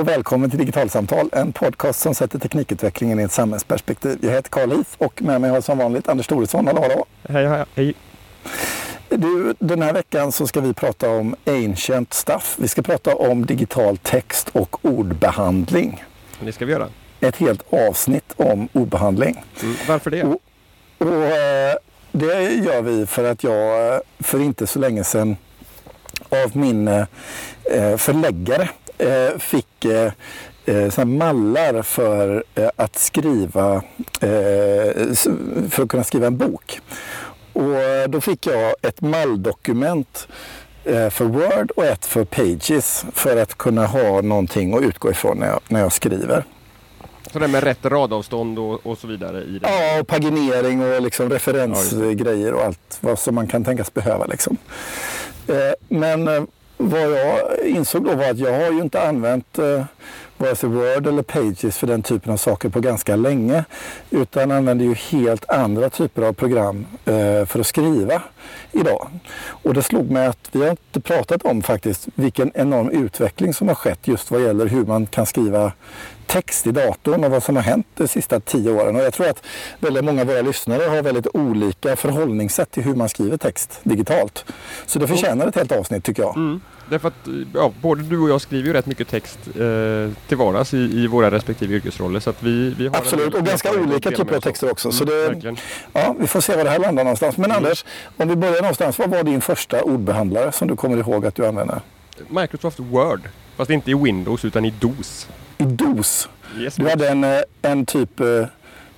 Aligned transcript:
Och 0.00 0.08
välkommen 0.08 0.50
till 0.50 0.58
Digitalsamtal, 0.58 1.30
en 1.32 1.52
podcast 1.52 2.00
som 2.00 2.14
sätter 2.14 2.38
teknikutvecklingen 2.38 3.20
i 3.20 3.22
ett 3.22 3.32
samhällsperspektiv. 3.32 4.18
Jag 4.22 4.30
heter 4.30 4.50
Karl 4.50 4.70
Heath 4.70 4.90
och 4.98 5.22
med 5.22 5.40
mig 5.40 5.50
har 5.50 5.60
som 5.60 5.78
vanligt 5.78 6.08
Anders 6.08 6.26
Thoresson. 6.26 6.66
Hallå, 6.66 6.80
hallå. 6.82 7.04
Hej, 7.28 7.46
hej, 7.46 7.64
hej. 7.74 7.94
Du, 9.08 9.54
den 9.58 9.82
här 9.82 9.92
veckan 9.92 10.32
så 10.32 10.46
ska 10.46 10.60
vi 10.60 10.74
prata 10.74 11.10
om 11.10 11.36
ancient 11.46 12.14
stuff. 12.14 12.56
Vi 12.58 12.68
ska 12.68 12.82
prata 12.82 13.14
om 13.14 13.46
digital 13.46 13.96
text 13.96 14.48
och 14.52 14.84
ordbehandling. 14.84 16.04
Det 16.40 16.52
ska 16.52 16.64
vi 16.64 16.72
göra. 16.72 16.88
Ett 17.20 17.36
helt 17.36 17.72
avsnitt 17.72 18.34
om 18.36 18.68
ordbehandling. 18.72 19.44
Mm. 19.62 19.76
Varför 19.88 20.10
det? 20.10 20.22
Och, 20.22 20.40
och 20.98 21.24
eh, 21.24 21.74
det 22.12 22.42
gör 22.42 22.82
vi 22.82 23.06
för 23.06 23.30
att 23.30 23.44
jag 23.44 23.94
eh, 23.94 24.00
för 24.20 24.40
inte 24.40 24.66
så 24.66 24.78
länge 24.78 25.04
sedan 25.04 25.36
av 26.28 26.56
min 26.56 26.88
eh, 26.88 27.06
förläggare 27.96 28.68
eh, 28.98 29.38
fick 29.38 29.84
eh, 29.84 30.12
eh, 30.64 30.90
såna 30.90 31.04
mallar 31.04 31.82
för 31.82 32.44
eh, 32.54 32.70
att 32.76 32.98
skriva 32.98 33.74
eh, 34.20 35.14
för 35.70 35.82
att 35.82 35.88
kunna 35.88 36.04
skriva 36.04 36.26
en 36.26 36.36
bok. 36.36 36.80
Och 37.52 38.10
då 38.10 38.20
fick 38.20 38.46
jag 38.46 38.74
ett 38.82 39.00
malldokument 39.00 40.28
för 40.84 41.24
Word 41.24 41.70
och 41.70 41.84
ett 41.84 42.06
för 42.06 42.24
Pages 42.24 43.04
för 43.12 43.36
att 43.36 43.58
kunna 43.58 43.86
ha 43.86 44.20
någonting 44.20 44.74
att 44.74 44.82
utgå 44.82 45.10
ifrån 45.10 45.38
när 45.38 45.46
jag, 45.46 45.60
när 45.68 45.80
jag 45.80 45.92
skriver. 45.92 46.44
Så 47.32 47.38
det 47.38 47.48
med 47.48 47.62
rätt 47.62 47.84
radavstånd 47.84 48.58
och, 48.58 48.86
och 48.86 48.98
så 48.98 49.06
vidare 49.06 49.42
i 49.42 49.58
det? 49.58 49.68
Ja, 49.68 50.00
och 50.00 50.06
paginering 50.06 50.82
och 50.82 51.02
liksom 51.02 51.30
referensgrejer 51.30 52.54
och 52.54 52.62
allt 52.62 52.98
vad 53.00 53.18
som 53.18 53.34
man 53.34 53.46
kan 53.46 53.64
tänkas 53.64 53.94
behöva. 53.94 54.26
Liksom. 54.26 54.56
Men 55.88 56.46
vad 56.76 57.00
jag 57.00 57.66
insåg 57.66 58.04
då 58.04 58.14
var 58.14 58.30
att 58.30 58.38
jag 58.38 58.52
har 58.52 58.72
ju 58.72 58.80
inte 58.80 59.08
använt 59.08 59.58
eh, 59.58 59.84
vare 60.36 60.56
sig 60.56 60.68
Word 60.68 61.06
eller 61.06 61.22
Pages 61.22 61.78
för 61.78 61.86
den 61.86 62.02
typen 62.02 62.32
av 62.32 62.36
saker 62.36 62.68
på 62.68 62.80
ganska 62.80 63.16
länge. 63.16 63.64
Utan 64.10 64.50
använder 64.50 64.84
ju 64.84 64.94
helt 64.94 65.50
andra 65.50 65.90
typer 65.90 66.22
av 66.22 66.32
program 66.32 66.86
eh, 67.04 67.46
för 67.46 67.60
att 67.60 67.66
skriva 67.66 68.22
idag. 68.76 69.08
Och 69.48 69.74
det 69.74 69.82
slog 69.82 70.10
mig 70.10 70.26
att 70.26 70.48
vi 70.52 70.62
har 70.62 70.70
inte 70.70 71.00
pratat 71.00 71.42
om 71.42 71.62
faktiskt 71.62 72.08
vilken 72.14 72.50
enorm 72.54 72.90
utveckling 72.90 73.54
som 73.54 73.68
har 73.68 73.74
skett 73.74 74.00
just 74.02 74.30
vad 74.30 74.42
gäller 74.42 74.66
hur 74.66 74.84
man 74.84 75.06
kan 75.06 75.26
skriva 75.26 75.72
text 76.26 76.66
i 76.66 76.72
datorn 76.72 77.24
och 77.24 77.30
vad 77.30 77.42
som 77.42 77.56
har 77.56 77.62
hänt 77.62 77.86
de 77.94 78.08
sista 78.08 78.40
tio 78.40 78.70
åren. 78.70 78.96
Och 78.96 79.02
jag 79.02 79.14
tror 79.14 79.28
att 79.28 79.42
väldigt 79.78 80.04
många 80.04 80.20
av 80.20 80.26
våra 80.26 80.42
lyssnare 80.42 80.82
har 80.82 81.02
väldigt 81.02 81.26
olika 81.34 81.96
förhållningssätt 81.96 82.70
till 82.70 82.82
hur 82.82 82.94
man 82.94 83.08
skriver 83.08 83.36
text 83.36 83.80
digitalt. 83.82 84.44
Så 84.86 84.98
det 84.98 85.06
förtjänar 85.06 85.46
ett 85.46 85.54
helt 85.54 85.72
avsnitt 85.72 86.04
tycker 86.04 86.22
jag. 86.22 86.36
Mm. 86.36 86.60
Därför 86.88 87.08
att 87.08 87.28
ja, 87.54 87.72
både 87.80 88.02
du 88.02 88.18
och 88.18 88.30
jag 88.30 88.40
skriver 88.40 88.66
ju 88.66 88.72
rätt 88.72 88.86
mycket 88.86 89.08
text 89.08 89.38
eh, 89.46 90.10
till 90.28 90.36
vardags 90.36 90.74
i, 90.74 90.76
i 90.76 91.06
våra 91.06 91.30
respektive 91.30 91.74
yrkesroller. 91.74 92.20
Så 92.20 92.32
vi, 92.40 92.74
vi 92.78 92.86
har 92.88 92.96
Absolut, 92.96 93.34
och 93.34 93.44
ganska 93.44 93.72
olika 93.72 94.10
typer 94.10 94.36
av 94.36 94.40
texter 94.40 94.70
också. 94.70 94.88
Mm, 94.88 94.98
så 94.98 95.04
det, 95.04 95.56
ja, 95.92 96.16
vi 96.18 96.26
får 96.26 96.40
se 96.40 96.56
var 96.56 96.64
det 96.64 96.70
här 96.70 96.78
landar 96.78 97.04
någonstans. 97.04 97.36
Men 97.36 97.50
mm. 97.50 97.56
Anders, 97.56 97.84
om 98.16 98.28
vi 98.28 98.36
börjar 98.36 98.62
någonstans. 98.62 98.98
Vad 98.98 99.10
var 99.10 99.22
din 99.22 99.40
första 99.40 99.82
ordbehandlare 99.82 100.52
som 100.52 100.68
du 100.68 100.76
kommer 100.76 100.96
ihåg 100.96 101.26
att 101.26 101.34
du 101.34 101.46
använde? 101.46 101.80
Microsoft 102.28 102.80
Word, 102.80 103.20
fast 103.56 103.70
inte 103.70 103.90
i 103.90 103.94
Windows 103.94 104.44
utan 104.44 104.64
i 104.64 104.70
DOS. 104.70 105.28
I 105.58 105.64
DOS? 105.64 106.28
Yes, 106.58 106.74
du 106.74 106.88
hade 106.88 107.08
en, 107.08 107.24
eh, 107.24 107.40
en 107.62 107.86
typ 107.86 108.20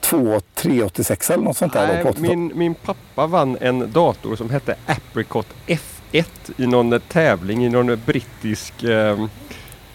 2 0.01 0.41
386 0.55 1.31
eller 1.31 1.45
något 1.45 1.57
sånt 1.57 1.73
där? 1.73 2.03
Nej, 2.05 2.15
min, 2.17 2.53
min 2.55 2.75
pappa 2.75 3.27
vann 3.27 3.57
en 3.61 3.93
dator 3.93 4.37
som 4.37 4.51
hette 4.51 4.77
Apricot 4.87 5.47
F 5.67 5.98
ett 6.13 6.51
i 6.57 6.67
någon 6.67 7.01
tävling 7.01 7.65
i 7.65 7.69
någon 7.69 8.01
brittisk 8.07 8.83
eh, 8.83 9.27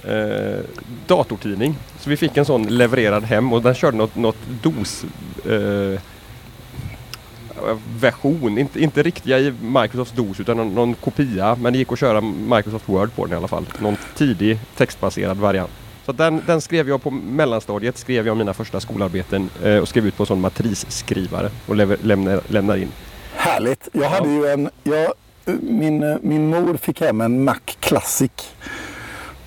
eh, 0.03 0.59
datortidning. 1.07 1.75
Så 1.99 2.09
vi 2.09 2.17
fick 2.17 2.37
en 2.37 2.45
sån 2.45 2.77
levererad 2.77 3.23
hem 3.23 3.53
och 3.53 3.61
den 3.61 3.75
körde 3.75 3.97
något, 3.97 4.15
något 4.15 4.37
DOS 4.63 5.05
eh, 5.45 5.53
eh 5.53 5.99
version, 7.99 8.57
inte, 8.57 8.83
inte 8.83 9.03
riktiga 9.03 9.39
i 9.39 9.53
Microsoft 9.61 10.15
DOS 10.15 10.39
utan 10.39 10.57
någon, 10.57 10.75
någon, 10.75 10.93
kopia. 10.93 11.55
Men 11.55 11.73
det 11.73 11.79
gick 11.79 11.91
att 11.91 11.99
köra 11.99 12.21
Microsoft 12.21 12.89
Word 12.89 13.15
på 13.15 13.25
den 13.25 13.33
i 13.33 13.37
alla 13.37 13.47
fall. 13.47 13.65
Någon 13.79 13.97
tidig 14.15 14.59
textbaserad 14.77 15.37
variant. 15.37 15.71
Så 16.05 16.11
den, 16.11 16.41
den, 16.47 16.61
skrev 16.61 16.89
jag 16.89 17.03
på 17.03 17.11
mellanstadiet, 17.11 17.97
skrev 17.97 18.27
jag 18.27 18.37
mina 18.37 18.53
första 18.53 18.79
skolarbeten 18.79 19.49
eh, 19.63 19.77
och 19.77 19.87
skrev 19.87 20.07
ut 20.07 20.17
på 20.17 20.23
en 20.23 20.27
sån 20.27 20.41
matrisskrivare 20.41 21.49
och 21.67 21.75
lämnar, 22.05 22.41
lämnar 22.47 22.77
in. 22.77 22.91
Härligt! 23.35 23.89
Jag 23.91 24.09
hade 24.09 24.29
ju 24.29 24.47
en, 24.47 24.69
jag 24.83 25.13
min, 25.61 26.19
min 26.21 26.47
mor 26.47 26.77
fick 26.77 27.01
hem 27.01 27.21
en 27.21 27.43
Mac 27.43 27.59
Classic. 27.79 28.31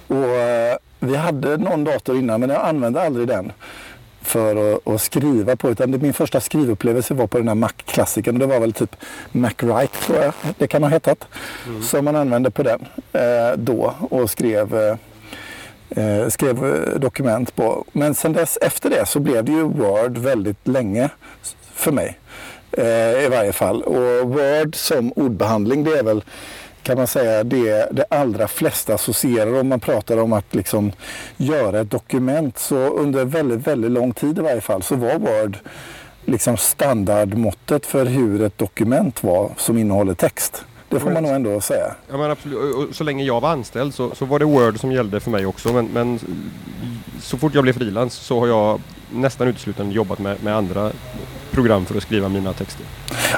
Och 0.06 0.24
eh, 0.24 0.76
vi 1.00 1.16
hade 1.16 1.56
någon 1.56 1.84
dator 1.84 2.18
innan 2.18 2.40
men 2.40 2.50
jag 2.50 2.64
använde 2.64 3.02
aldrig 3.02 3.28
den 3.28 3.52
för 4.22 4.74
att, 4.74 4.88
att 4.88 5.02
skriva 5.02 5.56
på. 5.56 5.70
Utan 5.70 5.90
det, 5.90 5.98
min 5.98 6.12
första 6.12 6.40
skrivupplevelse 6.40 7.14
var 7.14 7.26
på 7.26 7.38
den 7.38 7.48
här 7.48 7.54
Mac 7.54 7.72
Classicen. 7.84 8.38
Det 8.38 8.46
var 8.46 8.60
väl 8.60 8.72
typ 8.72 8.96
MacWrite 9.32 9.98
tror 10.06 10.18
jag 10.18 10.32
det 10.58 10.66
kan 10.66 10.82
ha 10.82 10.90
hetat. 10.90 11.28
Mm. 11.66 11.82
Som 11.82 12.04
man 12.04 12.16
använde 12.16 12.50
på 12.50 12.62
den 12.62 12.80
eh, 13.12 13.56
då 13.56 13.94
och 14.10 14.30
skrev 14.30 14.74
eh, 14.74 14.96
eh 15.90 16.28
skrev 16.28 16.84
dokument 17.00 17.56
på. 17.56 17.84
Men 17.92 18.14
sen 18.14 18.32
dess, 18.32 18.58
efter 18.60 18.90
det 18.90 19.06
så 19.06 19.20
blev 19.20 19.44
det 19.44 19.52
ju 19.52 19.62
Word 19.62 20.18
väldigt 20.18 20.68
länge 20.68 21.08
för 21.74 21.92
mig 21.92 22.18
eh, 22.76 23.24
i 23.24 23.28
varje 23.30 23.52
fall. 23.52 23.82
Och 23.82 24.28
Word 24.28 24.74
som 24.74 25.12
ordbehandling 25.12 25.84
det 25.84 25.98
är 25.98 26.02
väl 26.02 26.24
kan 26.82 26.98
man 26.98 27.06
säga 27.06 27.44
det, 27.44 27.88
det 27.92 28.04
allra 28.10 28.48
flesta 28.48 28.94
associerar 28.94 29.60
om 29.60 29.68
man 29.68 29.80
pratar 29.80 30.16
om 30.16 30.32
att 30.32 30.54
liksom 30.54 30.92
göra 31.36 31.80
ett 31.80 31.90
dokument. 31.90 32.58
Så 32.58 32.76
under 32.76 33.24
väldigt, 33.24 33.66
väldigt 33.66 33.90
lång 33.90 34.12
tid 34.12 34.38
i 34.38 34.40
varje 34.40 34.60
fall 34.60 34.82
så 34.82 34.96
var 34.96 35.18
Word 35.18 35.58
liksom 36.24 36.56
standardmåttet 36.56 37.86
för 37.86 38.06
hur 38.06 38.42
ett 38.42 38.58
dokument 38.58 39.22
var 39.22 39.50
som 39.56 39.78
innehåller 39.78 40.14
text. 40.14 40.64
Det 40.88 41.00
får 41.00 41.10
man 41.10 41.22
nog 41.22 41.32
ändå 41.32 41.60
säga. 41.60 41.94
Ja, 42.10 42.16
men 42.16 42.30
absolut. 42.30 42.96
Så 42.96 43.04
länge 43.04 43.24
jag 43.24 43.40
var 43.40 43.50
anställd 43.50 43.94
så, 43.94 44.14
så 44.14 44.24
var 44.24 44.38
det 44.38 44.44
Word 44.44 44.80
som 44.80 44.92
gällde 44.92 45.20
för 45.20 45.30
mig 45.30 45.46
också. 45.46 45.72
Men, 45.72 45.86
men 45.86 46.20
så 47.20 47.38
fort 47.38 47.54
jag 47.54 47.62
blev 47.62 47.72
frilans 47.72 48.14
så 48.14 48.40
har 48.40 48.46
jag 48.46 48.80
nästan 49.10 49.48
uteslutande 49.48 49.94
jobbat 49.94 50.18
med, 50.18 50.44
med 50.44 50.56
andra 50.56 50.92
program 51.56 51.86
för 51.86 51.96
att 51.96 52.02
skriva 52.02 52.28
mina 52.28 52.52
texter. 52.52 52.86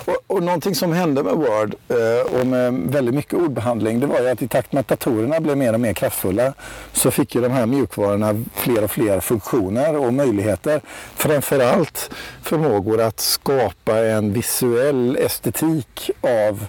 Och, 0.05 0.37
och 0.37 0.43
någonting 0.43 0.75
som 0.75 0.93
hände 0.93 1.23
med 1.23 1.35
Word 1.35 1.75
eh, 1.89 2.41
och 2.41 2.47
med 2.47 2.75
väldigt 2.75 3.15
mycket 3.15 3.35
ordbehandling 3.35 4.01
det 4.01 4.07
var 4.07 4.21
ju 4.21 4.29
att 4.29 4.43
i 4.43 4.49
takt 4.49 4.73
med 4.73 4.81
att 4.81 4.89
datorerna 4.89 5.41
blev 5.41 5.57
mer 5.57 5.73
och 5.73 5.81
mer 5.81 5.93
kraftfulla 5.93 6.55
så 6.93 7.11
fick 7.11 7.35
ju 7.35 7.41
de 7.41 7.49
här 7.53 7.67
mjukvarorna 7.67 8.45
fler 8.55 8.85
och 8.85 8.91
fler 8.91 9.21
funktioner 9.21 9.97
och 9.97 10.15
möjligheter. 10.15 10.81
Framförallt 11.15 12.11
förmågor 12.43 13.01
att 13.01 13.21
skapa 13.21 13.99
en 13.99 14.33
visuell 14.33 15.17
estetik 15.17 16.11
av 16.21 16.67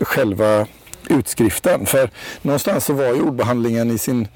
själva 0.00 0.66
utskriften. 1.08 1.86
För 1.86 2.10
någonstans 2.42 2.84
så 2.84 2.92
var 2.92 3.04
ju 3.14 3.20
ordbehandlingen 3.22 3.90
i 3.90 3.98
sin 3.98 4.28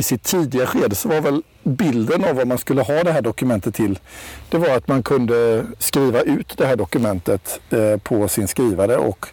i 0.00 0.02
sitt 0.02 0.22
tidiga 0.22 0.66
skede 0.66 0.94
så 0.94 1.08
var 1.08 1.20
väl 1.20 1.42
bilden 1.62 2.24
av 2.24 2.36
vad 2.36 2.46
man 2.46 2.58
skulle 2.58 2.82
ha 2.82 3.04
det 3.04 3.12
här 3.12 3.22
dokumentet 3.22 3.74
till. 3.74 3.98
Det 4.48 4.58
var 4.58 4.76
att 4.76 4.88
man 4.88 5.02
kunde 5.02 5.64
skriva 5.78 6.20
ut 6.20 6.54
det 6.56 6.66
här 6.66 6.76
dokumentet 6.76 7.60
eh, 7.70 7.96
på 7.96 8.28
sin 8.28 8.48
skrivare 8.48 8.96
och 8.96 9.26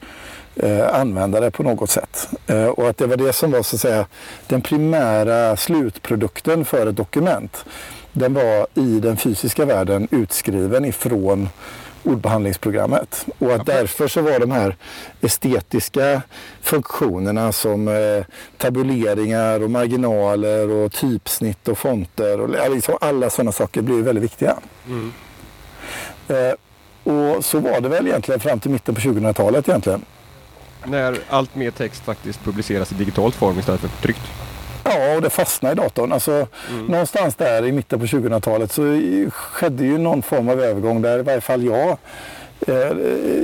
eh, 0.55 0.99
använda 0.99 1.39
det 1.39 1.51
på 1.51 1.63
något 1.63 1.89
sätt. 1.89 2.29
Eh, 2.47 2.65
och 2.65 2.89
att 2.89 2.97
det 2.97 3.07
var 3.07 3.17
det 3.17 3.33
som 3.33 3.51
var 3.51 3.63
så 3.63 3.75
att 3.75 3.81
säga 3.81 4.05
den 4.47 4.61
primära 4.61 5.57
slutprodukten 5.57 6.65
för 6.65 6.87
ett 6.87 6.95
dokument. 6.95 7.65
Den 8.13 8.33
var 8.33 8.67
i 8.73 8.99
den 8.99 9.17
fysiska 9.17 9.65
världen 9.65 10.07
utskriven 10.11 10.85
ifrån 10.85 11.49
ordbehandlingsprogrammet. 12.03 13.25
Och 13.39 13.53
att 13.53 13.65
därför 13.65 14.07
så 14.07 14.21
var 14.21 14.39
de 14.39 14.51
här 14.51 14.75
estetiska 15.21 16.21
funktionerna 16.61 17.51
som 17.51 17.87
eh, 17.87 18.25
tabuleringar 18.57 19.63
och 19.63 19.71
marginaler 19.71 20.69
och 20.69 20.91
typsnitt 20.91 21.67
och 21.67 21.77
fonter 21.77 22.41
och 22.41 22.71
liksom 22.71 22.97
alla 23.01 23.29
sådana 23.29 23.51
saker 23.51 23.81
blev 23.81 23.97
väldigt 23.97 24.23
viktiga. 24.23 24.57
Mm. 24.87 25.13
Eh, 26.27 26.53
och 27.13 27.45
så 27.45 27.59
var 27.59 27.81
det 27.81 27.89
väl 27.89 28.07
egentligen 28.07 28.39
fram 28.39 28.59
till 28.59 28.71
mitten 28.71 28.95
på 28.95 29.01
2000-talet 29.01 29.69
egentligen. 29.69 30.05
När 30.85 31.17
allt 31.29 31.55
mer 31.55 31.71
text 31.71 32.03
faktiskt 32.03 32.43
publiceras 32.43 32.91
i 32.91 32.95
digitalt 32.95 33.35
form 33.35 33.59
istället 33.59 33.81
för 33.81 33.89
tryckt. 34.01 34.21
Ja, 34.89 35.15
och 35.15 35.21
det 35.21 35.29
fastnade 35.29 35.73
i 35.73 35.75
datorn. 35.75 36.11
Alltså, 36.11 36.47
mm. 36.69 36.85
Någonstans 36.85 37.35
där 37.35 37.65
i 37.65 37.71
mitten 37.71 37.99
på 37.99 38.05
2000-talet 38.05 38.71
så 38.71 39.01
skedde 39.31 39.85
ju 39.85 39.97
någon 39.97 40.21
form 40.21 40.49
av 40.49 40.61
övergång 40.61 41.01
där 41.01 41.19
i 41.19 41.21
varje 41.21 41.41
fall 41.41 41.63
jag 41.63 41.97
eh, 42.67 42.95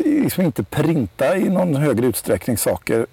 liksom 0.05 0.43
inte 0.43 0.63
printa 0.63 1.37
i 1.37 1.49
någon 1.49 1.75
högre 1.75 2.07
utsträckning 2.07 2.57
saker 2.57 3.05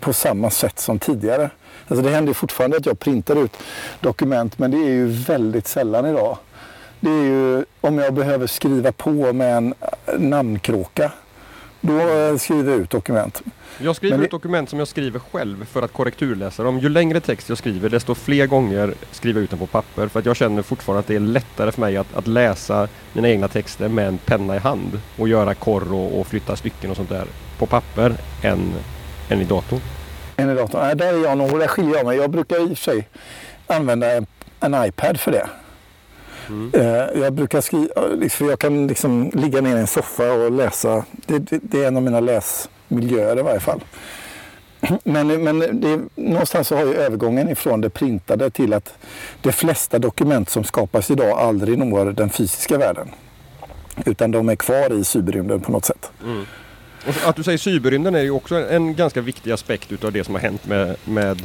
på 0.00 0.12
samma 0.12 0.50
sätt 0.50 0.78
som 0.78 0.98
tidigare. 0.98 1.50
Alltså 1.88 2.04
det 2.04 2.10
händer 2.10 2.32
fortfarande 2.32 2.76
att 2.76 2.86
jag 2.86 2.98
printar 2.98 3.44
ut 3.44 3.56
dokument 4.00 4.58
men 4.58 4.70
det 4.70 4.76
är 4.76 4.90
ju 4.90 5.06
väldigt 5.06 5.66
sällan 5.66 6.06
idag. 6.06 6.38
Det 7.00 7.10
är 7.10 7.24
ju 7.24 7.64
om 7.80 7.98
jag 7.98 8.14
behöver 8.14 8.46
skriva 8.46 8.92
på 8.92 9.32
med 9.32 9.56
en 9.56 9.74
namnkråka 10.18 11.12
Då 11.80 11.98
eh, 12.00 12.36
skriver 12.36 12.70
jag 12.72 12.80
ut 12.80 12.90
dokument. 12.90 13.42
Jag 13.78 13.96
skriver 13.96 14.24
ut 14.24 14.30
dokument 14.30 14.70
som 14.70 14.78
jag 14.78 14.88
skriver 14.88 15.18
själv 15.18 15.64
för 15.64 15.82
att 15.82 15.92
korrekturläsa 15.92 16.62
dem. 16.62 16.78
Ju 16.78 16.88
längre 16.88 17.20
text 17.20 17.48
jag 17.48 17.58
skriver 17.58 17.88
desto 17.88 18.14
fler 18.14 18.46
gånger 18.46 18.94
skriver 19.10 19.40
jag 19.40 19.44
ut 19.44 19.50
den 19.50 19.58
på 19.58 19.66
papper. 19.66 20.08
För 20.08 20.18
att 20.20 20.26
jag 20.26 20.36
känner 20.36 20.62
fortfarande 20.62 21.00
att 21.00 21.06
det 21.06 21.14
är 21.14 21.20
lättare 21.20 21.72
för 21.72 21.80
mig 21.80 21.96
att, 21.96 22.16
att 22.16 22.26
läsa 22.26 22.88
mina 23.12 23.28
egna 23.28 23.48
texter 23.48 23.88
med 23.88 24.08
en 24.08 24.18
penna 24.18 24.56
i 24.56 24.58
hand 24.58 25.00
och 25.18 25.28
göra 25.28 25.54
korr 25.54 25.92
och, 25.92 26.20
och 26.20 26.26
flytta 26.26 26.56
stycken 26.56 26.90
och 26.90 26.96
sånt 26.96 27.08
där 27.08 27.26
på 27.58 27.66
papper 27.66 28.14
än, 28.42 28.72
än 29.28 29.40
i 29.40 29.44
datorn. 29.44 29.80
En 30.36 30.50
i 30.50 30.54
datorn. 30.54 30.82
Nej, 30.82 30.96
där 30.96 31.14
är 31.14 31.24
jag 31.24 31.38
nog, 31.38 31.58
där 31.58 31.66
skiljer 31.66 31.96
jag 31.96 32.06
mig. 32.06 32.16
Jag 32.16 32.30
brukar 32.30 32.56
i 32.60 32.64
och 32.64 32.78
för 32.78 32.92
sig 32.92 33.08
använda 33.66 34.12
en, 34.16 34.26
en 34.60 34.84
iPad 34.84 35.20
för 35.20 35.32
det. 35.32 35.48
Mm. 36.48 36.70
Eh, 36.74 37.20
Jag 37.22 37.32
brukar 37.32 37.60
skriva, 37.60 37.88
för 38.30 38.44
jag 38.44 38.58
kan 38.58 38.86
liksom 38.86 39.30
ligga 39.34 39.60
ner 39.60 39.76
i 39.76 39.80
en 39.80 39.86
soffa 39.86 40.32
och 40.32 40.52
läsa. 40.52 41.04
Det, 41.26 41.38
det, 41.38 41.58
det 41.62 41.84
är 41.84 41.88
en 41.88 41.96
av 41.96 42.02
mina 42.02 42.20
Miljöer 42.88 43.38
i 43.38 43.42
varje 43.42 43.60
fall. 43.60 43.80
Men, 45.04 45.44
men 45.44 45.80
det, 45.80 46.00
någonstans 46.14 46.68
så 46.68 46.76
har 46.76 46.86
ju 46.86 46.94
övergången 46.94 47.48
ifrån 47.48 47.80
det 47.80 47.90
printade 47.90 48.50
till 48.50 48.74
att 48.74 48.94
de 49.42 49.52
flesta 49.52 49.98
dokument 49.98 50.50
som 50.50 50.64
skapas 50.64 51.10
idag 51.10 51.38
aldrig 51.38 51.78
når 51.78 52.12
den 52.12 52.30
fysiska 52.30 52.78
världen. 52.78 53.08
Utan 54.06 54.30
de 54.30 54.48
är 54.48 54.56
kvar 54.56 54.92
i 55.00 55.04
cyberrymden 55.04 55.60
på 55.60 55.72
något 55.72 55.84
sätt. 55.84 56.10
Och 57.06 57.28
att 57.28 57.36
du 57.36 57.42
säger 57.42 57.58
cyberrymden 57.58 58.14
är 58.14 58.22
ju 58.22 58.30
också 58.30 58.54
en 58.54 58.94
ganska 58.94 59.20
viktig 59.20 59.50
aspekt 59.52 59.92
utav 59.92 60.12
det 60.12 60.24
som 60.24 60.34
har 60.34 60.42
hänt 60.42 60.66
med, 60.66 60.96
med 61.04 61.42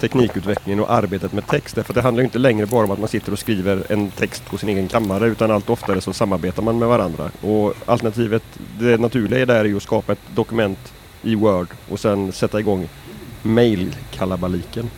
teknikutvecklingen 0.00 0.80
och 0.80 0.92
arbetet 0.92 1.32
med 1.32 1.46
text. 1.46 1.74
Därför 1.74 1.92
att 1.92 1.94
det 1.94 2.02
handlar 2.02 2.22
ju 2.22 2.24
inte 2.24 2.38
längre 2.38 2.66
bara 2.66 2.84
om 2.84 2.90
att 2.90 2.98
man 2.98 3.08
sitter 3.08 3.32
och 3.32 3.38
skriver 3.38 3.92
en 3.92 4.10
text 4.10 4.46
på 4.46 4.58
sin 4.58 4.68
egen 4.68 4.88
kammare 4.88 5.26
utan 5.26 5.50
allt 5.50 5.70
oftare 5.70 6.00
så 6.00 6.12
samarbetar 6.12 6.62
man 6.62 6.78
med 6.78 6.88
varandra. 6.88 7.30
Och 7.40 7.74
alternativet, 7.86 8.42
det 8.78 9.00
naturliga 9.00 9.46
där 9.46 9.60
är 9.60 9.64
ju 9.64 9.76
att 9.76 9.82
skapa 9.82 10.12
ett 10.12 10.18
dokument 10.34 10.92
i 11.22 11.34
Word 11.34 11.68
och 11.90 12.00
sen 12.00 12.32
sätta 12.32 12.60
igång 12.60 12.88
mail-kalabaliken. 13.42 14.90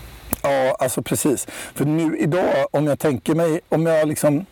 Ja, 0.42 0.76
alltså 0.78 1.02
precis. 1.02 1.46
För 1.74 1.84
nu 1.84 2.18
idag, 2.18 2.66
om 2.70 2.86
jag 2.86 2.98
tänker 2.98 3.34
mig, 3.34 3.60
om 3.68 3.86
jag 3.86 4.08
liksom 4.08 4.46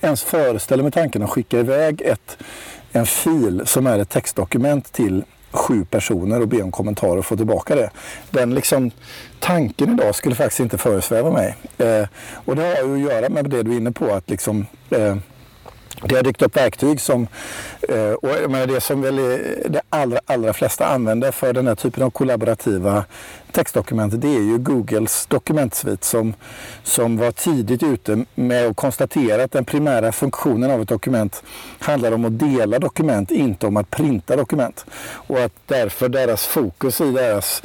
ens 0.00 0.22
föreställer 0.22 0.82
mig 0.82 0.92
tanken 0.92 1.22
att 1.22 1.30
skicka 1.30 1.58
iväg 1.58 2.02
ett, 2.02 2.38
en 2.92 3.06
fil 3.06 3.62
som 3.64 3.86
är 3.86 3.98
ett 3.98 4.08
textdokument 4.08 4.92
till 4.92 5.24
sju 5.50 5.84
personer 5.84 6.40
och 6.40 6.48
be 6.48 6.62
om 6.62 6.72
kommentarer 6.72 7.18
och 7.18 7.26
få 7.26 7.36
tillbaka 7.36 7.74
det. 7.74 7.90
Den 8.30 8.54
liksom, 8.54 8.90
tanken 9.38 9.92
idag 9.92 10.14
skulle 10.14 10.34
faktiskt 10.34 10.60
inte 10.60 10.78
föresväva 10.78 11.30
mig. 11.30 11.56
Eh, 11.78 12.06
och 12.44 12.56
det 12.56 12.62
har 12.62 12.96
ju 12.96 13.06
att 13.06 13.12
göra 13.12 13.28
med 13.28 13.50
det 13.50 13.62
du 13.62 13.72
är 13.72 13.76
inne 13.76 13.92
på, 13.92 14.14
att 14.14 14.30
liksom 14.30 14.66
eh, 14.90 15.16
det 16.02 16.16
har 16.16 16.22
dykt 16.22 16.42
upp 16.42 16.56
verktyg 16.56 17.00
som, 17.00 17.26
eh, 17.88 18.12
och 18.12 18.28
jag 18.28 18.50
menar 18.50 18.66
det 18.66 18.80
som 18.80 19.02
väl 19.02 19.16
de 19.68 19.80
allra, 19.88 20.20
allra 20.26 20.52
flesta 20.52 20.86
använder 20.86 21.32
för 21.32 21.52
den 21.52 21.66
här 21.66 21.74
typen 21.74 22.02
av 22.02 22.10
kollaborativa 22.10 23.04
textdokument, 23.52 24.20
det 24.20 24.28
är 24.28 24.40
ju 24.40 24.58
Googles 24.58 25.26
dokumentsvit 25.26 26.04
som, 26.04 26.34
som 26.82 27.16
var 27.16 27.32
tidigt 27.32 27.82
ute 27.82 28.24
med 28.34 28.66
att 28.66 28.76
konstatera 28.76 29.44
att 29.44 29.52
den 29.52 29.64
primära 29.64 30.12
funktionen 30.12 30.70
av 30.70 30.82
ett 30.82 30.88
dokument 30.88 31.42
handlar 31.78 32.12
om 32.12 32.24
att 32.24 32.38
dela 32.38 32.78
dokument, 32.78 33.30
inte 33.30 33.66
om 33.66 33.76
att 33.76 33.90
printa 33.90 34.36
dokument. 34.36 34.84
Och 35.12 35.38
att 35.38 35.52
därför 35.66 36.08
deras 36.08 36.46
fokus 36.46 37.00
i 37.00 37.10
deras 37.12 37.62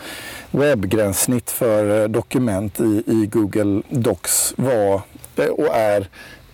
webbgränssnitt 0.51 1.51
för 1.51 2.01
eh, 2.01 2.07
dokument 2.07 2.79
i, 2.79 3.03
i 3.05 3.25
Google 3.31 3.81
Docs 3.89 4.53
var 4.57 5.01
eh, 5.35 5.45
och 5.45 5.75
är 5.75 6.07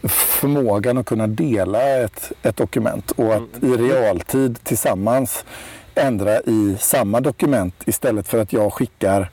förmågan 0.03 0.97
att 0.97 1.05
kunna 1.05 1.27
dela 1.27 1.81
ett, 1.81 2.31
ett 2.43 2.57
dokument 2.57 3.11
och 3.11 3.33
att 3.33 3.63
i 3.63 3.67
realtid 3.67 4.63
tillsammans 4.63 5.45
ändra 5.95 6.41
i 6.41 6.77
samma 6.79 7.21
dokument 7.21 7.75
istället 7.85 8.27
för 8.27 8.37
att 8.41 8.53
jag 8.53 8.73
skickar 8.73 9.29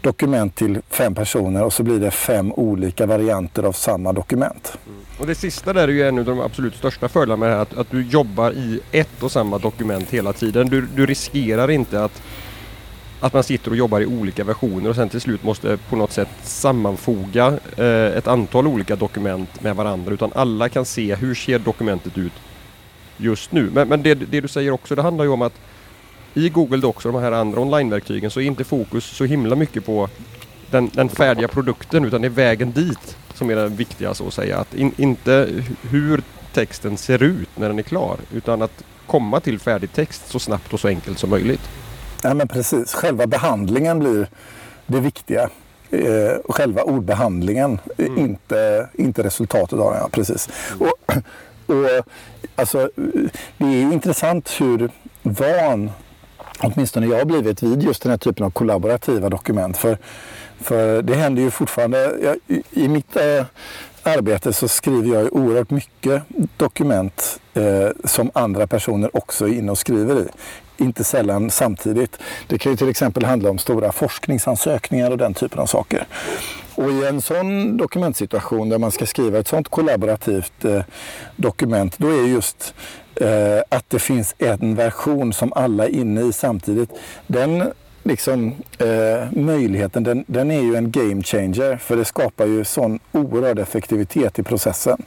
dokument 0.00 0.54
till 0.54 0.80
fem 0.90 1.14
personer 1.14 1.64
och 1.64 1.72
så 1.72 1.82
blir 1.82 2.00
det 2.00 2.10
fem 2.10 2.52
olika 2.52 3.06
varianter 3.06 3.62
av 3.62 3.72
samma 3.72 4.12
dokument. 4.12 4.78
Och 5.18 5.26
det 5.26 5.34
sista 5.34 5.72
där 5.72 5.88
är 5.88 5.92
ju 5.92 6.08
en 6.08 6.18
av 6.18 6.24
de 6.24 6.40
absolut 6.40 6.76
största 6.76 7.08
fördelarna 7.08 7.40
med 7.40 7.48
det 7.48 7.54
här, 7.54 7.62
att, 7.62 7.78
att 7.78 7.90
du 7.90 8.02
jobbar 8.02 8.52
i 8.52 8.80
ett 8.92 9.22
och 9.22 9.32
samma 9.32 9.58
dokument 9.58 10.10
hela 10.10 10.32
tiden. 10.32 10.68
Du, 10.68 10.86
du 10.94 11.06
riskerar 11.06 11.70
inte 11.70 12.04
att, 12.04 12.22
att 13.24 13.32
man 13.32 13.42
sitter 13.42 13.70
och 13.70 13.76
jobbar 13.76 14.00
i 14.00 14.06
olika 14.06 14.44
versioner 14.44 14.90
och 14.90 14.96
sen 14.96 15.08
till 15.08 15.20
slut 15.20 15.42
måste 15.42 15.76
på 15.76 15.96
något 15.96 16.12
sätt 16.12 16.28
sammanfoga 16.42 17.58
eh, 17.76 18.16
ett 18.18 18.26
antal 18.26 18.66
olika 18.66 18.96
dokument 18.96 19.62
med 19.62 19.76
varandra 19.76 20.12
utan 20.14 20.30
alla 20.34 20.68
kan 20.68 20.84
se 20.84 21.14
hur 21.14 21.34
ser 21.34 21.58
dokumentet 21.58 22.18
ut 22.18 22.32
just 23.16 23.52
nu. 23.52 23.70
Men, 23.72 23.88
men 23.88 24.02
det, 24.02 24.14
det 24.14 24.40
du 24.40 24.48
säger 24.48 24.70
också, 24.70 24.94
det 24.94 25.02
handlar 25.02 25.24
ju 25.24 25.30
om 25.30 25.42
att 25.42 25.52
i 26.34 26.48
Google 26.48 26.76
Docs 26.76 27.06
och 27.06 27.12
de 27.12 27.22
här 27.22 27.32
andra 27.32 27.60
onlineverktygen 27.60 28.30
så 28.30 28.40
är 28.40 28.44
inte 28.44 28.64
fokus 28.64 29.04
så 29.04 29.24
himla 29.24 29.56
mycket 29.56 29.86
på 29.86 30.08
den, 30.70 30.90
den 30.92 31.08
färdiga 31.08 31.48
produkten 31.48 32.04
utan 32.04 32.20
det 32.20 32.28
är 32.28 32.30
vägen 32.30 32.72
dit 32.72 33.16
som 33.34 33.50
är 33.50 33.56
det 33.56 33.68
viktiga 33.68 34.14
så 34.14 34.26
att 34.26 34.34
säga. 34.34 34.58
Att 34.58 34.74
in, 34.74 34.92
inte 34.96 35.48
hur 35.82 36.22
texten 36.52 36.96
ser 36.96 37.22
ut 37.22 37.48
när 37.56 37.68
den 37.68 37.78
är 37.78 37.82
klar 37.82 38.16
utan 38.32 38.62
att 38.62 38.84
komma 39.06 39.40
till 39.40 39.58
färdig 39.58 39.92
text 39.92 40.28
så 40.28 40.38
snabbt 40.38 40.72
och 40.72 40.80
så 40.80 40.88
enkelt 40.88 41.18
som 41.18 41.30
möjligt. 41.30 41.70
Ja, 42.24 42.34
men 42.34 42.48
precis. 42.48 42.94
Själva 42.94 43.26
behandlingen 43.26 43.98
blir 43.98 44.28
det 44.86 45.00
viktiga. 45.00 45.50
Eh, 45.90 46.32
själva 46.48 46.82
ordbehandlingen, 46.82 47.78
eh, 47.98 48.06
inte, 48.18 48.88
inte 48.94 49.22
resultatet 49.22 49.78
av 49.78 49.92
den. 49.92 50.00
Ja, 50.00 50.08
precis. 50.12 50.48
Och, 50.78 51.16
och, 51.74 52.06
alltså, 52.56 52.90
det 53.58 53.64
är 53.64 53.70
ju 53.70 53.92
intressant 53.92 54.60
hur 54.60 54.90
van 55.22 55.90
åtminstone 56.58 57.06
jag 57.06 57.18
har 57.18 57.24
blivit 57.24 57.62
vid 57.62 57.82
just 57.82 58.02
den 58.02 58.10
här 58.10 58.18
typen 58.18 58.46
av 58.46 58.50
kollaborativa 58.50 59.28
dokument. 59.28 59.76
För, 59.76 59.98
för 60.60 61.02
det 61.02 61.14
händer 61.14 61.42
ju 61.42 61.50
fortfarande, 61.50 62.16
jag, 62.22 62.36
i, 62.46 62.62
i 62.70 62.88
mitt 62.88 63.16
eh, 63.16 63.44
arbete 64.02 64.52
så 64.52 64.68
skriver 64.68 65.14
jag 65.14 65.22
ju 65.22 65.28
oerhört 65.28 65.70
mycket 65.70 66.22
dokument 66.56 67.40
eh, 67.54 67.88
som 68.04 68.30
andra 68.34 68.66
personer 68.66 69.16
också 69.16 69.48
är 69.48 69.52
inne 69.52 69.70
och 69.70 69.78
skriver 69.78 70.20
i. 70.20 70.28
Inte 70.76 71.04
sällan 71.04 71.50
samtidigt. 71.50 72.18
Det 72.46 72.58
kan 72.58 72.72
ju 72.72 72.76
till 72.76 72.88
exempel 72.88 73.24
handla 73.24 73.50
om 73.50 73.58
stora 73.58 73.92
forskningsansökningar 73.92 75.10
och 75.10 75.18
den 75.18 75.34
typen 75.34 75.58
av 75.58 75.66
saker. 75.66 76.06
Och 76.74 76.90
i 76.90 77.06
en 77.06 77.22
sån 77.22 77.76
dokumentsituation 77.76 78.68
där 78.68 78.78
man 78.78 78.90
ska 78.90 79.06
skriva 79.06 79.38
ett 79.38 79.48
sånt 79.48 79.68
kollaborativt 79.68 80.64
eh, 80.64 80.82
dokument, 81.36 81.98
då 81.98 82.08
är 82.08 82.26
just 82.26 82.74
eh, 83.16 83.58
att 83.68 83.90
det 83.90 83.98
finns 83.98 84.34
en 84.38 84.74
version 84.74 85.32
som 85.32 85.52
alla 85.52 85.84
är 85.84 85.88
inne 85.88 86.20
i 86.20 86.32
samtidigt. 86.32 86.90
Den 87.26 87.72
liksom, 88.04 88.54
eh, 88.78 89.32
möjligheten, 89.32 90.04
den, 90.04 90.24
den 90.26 90.50
är 90.50 90.60
ju 90.60 90.76
en 90.76 90.90
game 90.90 91.22
changer 91.22 91.76
för 91.76 91.96
det 91.96 92.04
skapar 92.04 92.46
ju 92.46 92.64
sån 92.64 92.98
oerhörd 93.12 93.58
effektivitet 93.58 94.38
i 94.38 94.42
processen. 94.42 95.02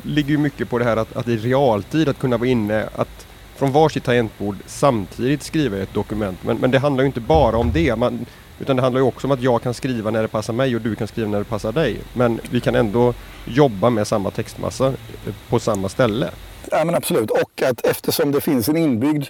ligger 0.02 0.30
ju 0.30 0.38
mycket 0.38 0.70
på 0.70 0.78
det 0.78 0.84
här 0.84 0.96
att, 0.96 1.16
att 1.16 1.28
i 1.28 1.36
realtid 1.36 2.08
att 2.08 2.18
kunna 2.18 2.36
vara 2.36 2.48
inne 2.48 2.88
att 2.94 3.26
från 3.56 3.72
varsitt 3.72 4.04
tangentbord 4.04 4.56
samtidigt 4.66 5.42
skriva 5.42 5.76
ett 5.76 5.94
dokument. 5.94 6.38
Men, 6.42 6.56
men 6.56 6.70
det 6.70 6.78
handlar 6.78 7.02
ju 7.02 7.06
inte 7.06 7.20
bara 7.20 7.56
om 7.56 7.72
det. 7.72 7.96
Man, 7.96 8.26
utan 8.58 8.76
det 8.76 8.82
handlar 8.82 9.00
ju 9.00 9.06
också 9.06 9.26
om 9.26 9.30
att 9.30 9.42
jag 9.42 9.62
kan 9.62 9.74
skriva 9.74 10.10
när 10.10 10.22
det 10.22 10.28
passar 10.28 10.52
mig 10.52 10.76
och 10.76 10.82
du 10.82 10.94
kan 10.94 11.08
skriva 11.08 11.28
när 11.28 11.38
det 11.38 11.44
passar 11.44 11.72
dig. 11.72 11.96
Men 12.12 12.40
vi 12.50 12.60
kan 12.60 12.74
ändå 12.74 13.14
jobba 13.44 13.90
med 13.90 14.06
samma 14.06 14.30
textmassa 14.30 14.86
eh, 14.86 15.34
på 15.48 15.58
samma 15.58 15.88
ställe. 15.88 16.30
Ja, 16.70 16.84
men 16.84 16.94
absolut. 16.94 17.30
Och 17.30 17.62
att 17.62 17.86
eftersom 17.86 18.32
det 18.32 18.40
finns 18.40 18.68
en 18.68 18.76
inbyggd 18.76 19.26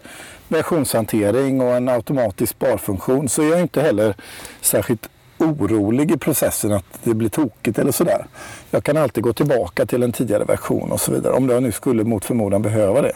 versionshantering 0.49 1.61
och 1.61 1.75
en 1.75 1.89
automatisk 1.89 2.53
sparfunktion 2.53 3.29
så 3.29 3.43
är 3.43 3.47
jag 3.47 3.61
inte 3.61 3.83
heller 3.83 4.15
särskilt 4.61 5.09
orolig 5.39 6.11
i 6.11 6.19
processen 6.19 6.73
att 6.73 6.85
det 7.03 7.15
blir 7.15 7.29
tokigt 7.29 7.79
eller 7.79 7.93
sådär. 7.93 8.27
Jag 8.71 8.85
kan 8.85 8.97
alltid 8.97 9.25
gå 9.25 9.33
tillbaka 9.33 9.87
till 9.87 10.03
en 10.03 10.13
tidigare 10.13 10.45
version 10.45 10.93
och 10.93 11.01
så 11.01 11.13
vidare 11.13 11.33
om 11.33 11.49
jag 11.49 11.63
nu 11.63 11.73
skulle 11.73 12.05
mot 12.05 12.25
förmodan 12.25 12.63
behöva 12.63 13.03
det. 13.03 13.13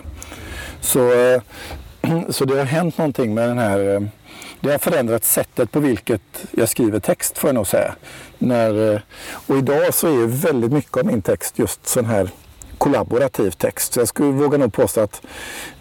Så, 0.81 1.11
så 2.29 2.45
det 2.45 2.59
har 2.59 2.65
hänt 2.65 2.99
någonting 2.99 3.35
med 3.35 3.49
den 3.49 3.59
här 3.59 3.95
eh, 3.95 4.01
det 4.61 4.71
har 4.71 4.79
förändrat 4.79 5.25
sättet 5.25 5.71
på 5.71 5.81
vilket 5.81 6.45
jag 6.51 6.69
skriver 6.69 7.01
text 7.01 7.39
får 7.39 7.49
jag 7.49 7.55
nog 7.55 7.67
säga. 7.67 7.95
När, 8.39 8.95
eh, 8.95 9.01
och 9.47 9.59
idag 9.59 9.95
så 9.95 10.23
är 10.23 10.27
väldigt 10.27 10.73
mycket 10.73 10.97
av 10.97 11.07
min 11.07 11.23
text 11.23 11.59
just 11.59 11.87
sån 11.87 12.05
här 12.05 12.31
kollaborativ 12.79 13.51
text. 13.51 13.93
Så 13.93 14.01
jag 14.01 14.09
skulle 14.09 14.31
våga 14.31 14.59
nog 14.59 14.73
påstå 14.73 15.01
att 15.01 15.23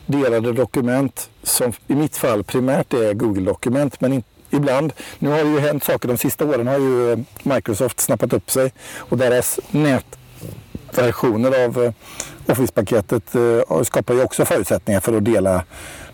delade 0.05 0.53
dokument, 0.53 1.29
som 1.43 1.73
i 1.87 1.95
mitt 1.95 2.17
fall 2.17 2.43
primärt 2.43 2.93
är 2.93 3.13
Google-dokument, 3.13 4.01
men 4.01 4.13
inte 4.13 4.27
ibland. 4.49 4.93
Nu 5.19 5.29
har 5.29 5.43
det 5.43 5.49
ju 5.49 5.59
hänt 5.59 5.83
saker. 5.83 6.07
De 6.07 6.17
sista 6.17 6.45
åren 6.45 6.67
har 6.67 6.79
ju 6.79 7.11
eh, 7.11 7.19
Microsoft 7.43 7.99
snappat 7.99 8.33
upp 8.33 8.51
sig 8.51 8.73
och 8.97 9.17
deras 9.17 9.59
nätversioner 9.71 11.65
av 11.65 11.83
eh, 11.83 11.91
Office-paketet 12.47 13.35
eh, 13.35 13.83
skapar 13.83 14.13
ju 14.13 14.23
också 14.23 14.45
förutsättningar 14.45 14.99
för 14.99 15.17
att 15.17 15.25
dela 15.25 15.63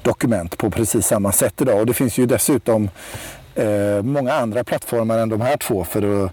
dokument 0.03 0.57
på 0.57 0.69
precis 0.69 1.07
samma 1.07 1.31
sätt 1.31 1.61
idag. 1.61 1.79
Och 1.79 1.85
det 1.85 1.93
finns 1.93 2.17
ju 2.17 2.25
dessutom 2.25 2.89
Eh, 3.55 4.03
många 4.03 4.33
andra 4.33 4.63
plattformar 4.63 5.17
än 5.17 5.29
de 5.29 5.41
här 5.41 5.57
två 5.57 5.83
för 5.83 6.25
att 6.25 6.31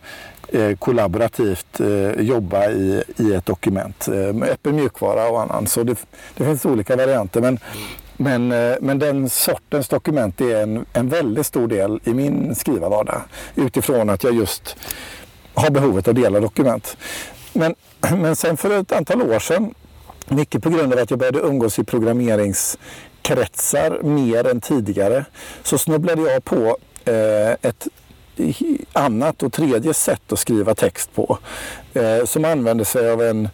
eh, 0.49 0.77
kollaborativt 0.77 1.81
eh, 1.81 2.11
jobba 2.11 2.71
i, 2.71 3.03
i 3.17 3.35
ett 3.35 3.47
dokument 3.47 4.09
med 4.09 4.49
öppen 4.49 4.77
mjukvara 4.77 5.29
och 5.29 5.43
annan. 5.43 5.67
Så 5.67 5.83
det, 5.83 6.07
det 6.37 6.45
finns 6.45 6.65
olika 6.65 6.97
varianter. 6.97 7.41
Men 7.41 7.59
men, 8.21 8.53
eh, 8.53 8.77
men 8.81 8.99
den 8.99 9.31
sortens 9.31 9.89
dokument 9.89 10.41
är 10.41 10.63
en, 10.63 10.87
en 10.93 11.09
väldigt 11.09 11.47
stor 11.47 11.69
del 11.69 12.01
i 12.05 12.15
min 12.15 12.55
skrivarvardag 12.55 13.23
utifrån 13.55 14.11
att 14.11 14.25
jag 14.25 14.35
just 14.35 14.77
har 15.55 15.71
behovet 15.71 16.09
att 16.09 16.15
dela 16.15 16.41
dokument. 16.41 16.97
Men, 17.53 17.75
men 18.17 18.37
sen 18.37 18.57
för 18.57 18.81
ett 18.81 18.93
antal 18.93 19.23
år 19.23 19.39
sedan, 19.39 19.75
mycket 20.29 20.63
på 20.63 20.71
grund 20.71 20.93
av 20.93 20.99
att 20.99 21.11
jag 21.11 21.19
började 21.19 21.39
umgås 21.39 21.79
i 21.79 21.85
programmeringskretsar 21.85 24.03
mer 24.03 24.47
än 24.47 24.61
tidigare, 24.61 25.25
så 25.63 25.79
snubblade 25.79 26.23
jag 26.23 26.45
på 26.45 26.77
Eh, 27.05 27.51
ett 27.63 27.89
annat 28.93 29.43
och 29.43 29.53
tredje 29.53 29.95
sätt 29.95 30.33
att 30.33 30.39
skriva 30.39 30.75
text 30.75 31.15
på. 31.15 31.39
Eh, 31.95 32.25
som 32.25 32.45
använder 32.45 32.85
sig 32.85 33.11
av 33.11 33.23
en 33.23 33.49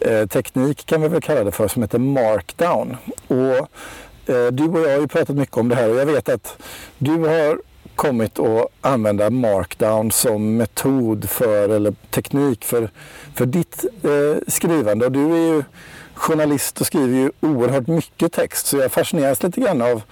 eh, 0.00 0.26
teknik, 0.26 0.86
kan 0.86 1.02
vi 1.02 1.08
väl 1.08 1.22
kalla 1.22 1.44
det 1.44 1.52
för, 1.52 1.68
som 1.68 1.82
heter 1.82 1.98
markdown. 1.98 2.96
Och 3.28 3.68
Eh, 4.30 4.46
du 4.46 4.68
och 4.68 4.80
jag 4.80 4.90
har 4.90 5.00
ju 5.00 5.08
pratat 5.08 5.36
mycket 5.36 5.56
om 5.56 5.68
det 5.68 5.74
här 5.74 5.90
och 5.90 5.96
jag 5.96 6.06
vet 6.06 6.28
att 6.28 6.62
du 6.98 7.18
har 7.18 7.60
kommit 7.94 8.38
att 8.38 8.66
använda 8.80 9.30
markdown 9.30 10.10
som 10.10 10.56
metod 10.56 11.30
för, 11.30 11.68
eller 11.68 11.94
teknik 12.10 12.64
för, 12.64 12.90
för 13.34 13.46
ditt 13.46 13.84
eh, 14.02 14.42
skrivande. 14.48 15.06
Och 15.06 15.12
du 15.12 15.32
är 15.32 15.54
ju 15.54 15.62
journalist 16.14 16.80
och 16.80 16.86
skriver 16.86 17.18
ju 17.18 17.30
oerhört 17.40 17.86
mycket 17.86 18.32
text 18.32 18.66
så 18.66 18.76
jag 18.76 18.92
fascineras 18.92 19.42
lite 19.42 19.60
grann 19.60 19.82
av 19.82 20.02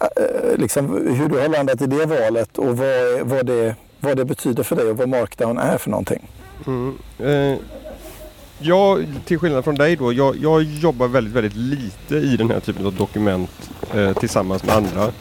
Eh, 0.00 0.58
liksom, 0.58 1.14
hur 1.16 1.28
du 1.28 1.38
har 1.38 1.48
landat 1.48 1.80
i 1.80 1.86
det 1.86 2.06
valet 2.06 2.58
och 2.58 2.76
vad, 2.76 3.20
vad, 3.22 3.46
det, 3.46 3.74
vad 4.00 4.16
det 4.16 4.24
betyder 4.24 4.62
för 4.62 4.76
dig 4.76 4.90
och 4.90 4.96
vad 4.96 5.08
markdown 5.08 5.58
är 5.58 5.78
för 5.78 5.90
någonting. 5.90 6.28
Mm. 6.66 6.98
Eh, 7.18 7.58
jag, 8.58 9.06
till 9.24 9.38
skillnad 9.38 9.64
från 9.64 9.74
dig 9.74 9.96
då, 9.96 10.12
jag, 10.12 10.36
jag, 10.36 10.62
jobbar 10.62 11.08
väldigt, 11.08 11.34
väldigt 11.34 11.56
lite 11.56 12.16
i 12.16 12.36
den 12.36 12.50
här 12.50 12.60
typen 12.60 12.86
av 12.86 12.94
dokument 12.94 13.70
eh, 13.94 14.12
tillsammans 14.12 14.64
med 14.64 14.76
andra. 14.76 15.12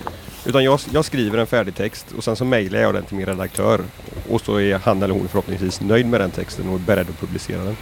Utan 0.45 0.63
jag, 0.63 0.79
jag, 0.91 1.05
skriver 1.05 1.37
en 1.37 1.47
färdig 1.47 1.75
text 1.75 2.05
och 2.17 2.23
sen 2.23 2.35
så 2.35 2.45
mejlar 2.45 2.79
jag 2.79 2.93
den 2.93 3.03
till 3.03 3.17
min 3.17 3.25
redaktör. 3.25 3.81
Och 4.29 4.41
så 4.41 4.59
är 4.59 4.77
han 4.77 5.03
eller 5.03 5.13
hon 5.13 5.27
förhoppningsvis 5.27 5.81
nöjd 5.81 6.05
med 6.05 6.21
den 6.21 6.31
texten 6.31 6.69
och 6.69 6.75
är 6.75 6.79
beredd 6.79 7.09
att 7.09 7.19
publicera 7.19 7.61
den. 7.63 7.75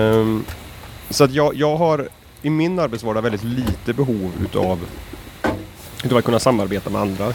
Um, 0.00 0.44
så 1.10 1.24
att 1.24 1.32
jag, 1.32 1.54
jag 1.54 1.76
har 1.76 2.08
i 2.42 2.50
min 2.50 2.78
arbetsvardag 2.78 3.22
väldigt 3.22 3.44
lite 3.44 3.92
behov 3.92 4.32
utav, 4.44 4.78
utav 6.04 6.18
att 6.18 6.24
kunna 6.24 6.38
samarbeta 6.38 6.90
med 6.90 7.00
andra. 7.00 7.32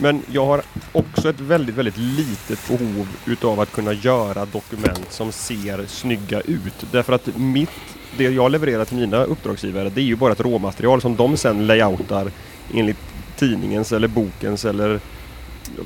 Men 0.00 0.22
jag 0.32 0.46
har 0.46 0.62
också 0.92 1.30
ett 1.30 1.40
väldigt, 1.40 1.74
väldigt 1.74 1.96
litet 1.96 2.68
behov 2.68 3.08
utav 3.26 3.60
att 3.60 3.72
kunna 3.72 3.92
göra 3.92 4.46
dokument 4.46 5.06
som 5.10 5.32
ser 5.32 5.86
snygga 5.86 6.40
ut. 6.40 6.86
Därför 6.92 7.12
att 7.12 7.36
mitt, 7.36 7.70
det 8.16 8.24
jag 8.24 8.50
levererar 8.50 8.84
till 8.84 8.96
mina 8.96 9.24
uppdragsgivare 9.24 9.90
det 9.94 10.00
är 10.00 10.04
ju 10.04 10.16
bara 10.16 10.32
ett 10.32 10.40
råmaterial 10.40 11.00
som 11.00 11.16
de 11.16 11.36
sen 11.36 11.66
layoutar 11.66 12.30
enligt 12.74 12.98
tidningens 13.36 13.92
eller 13.92 14.08
bokens 14.08 14.64
eller 14.64 15.00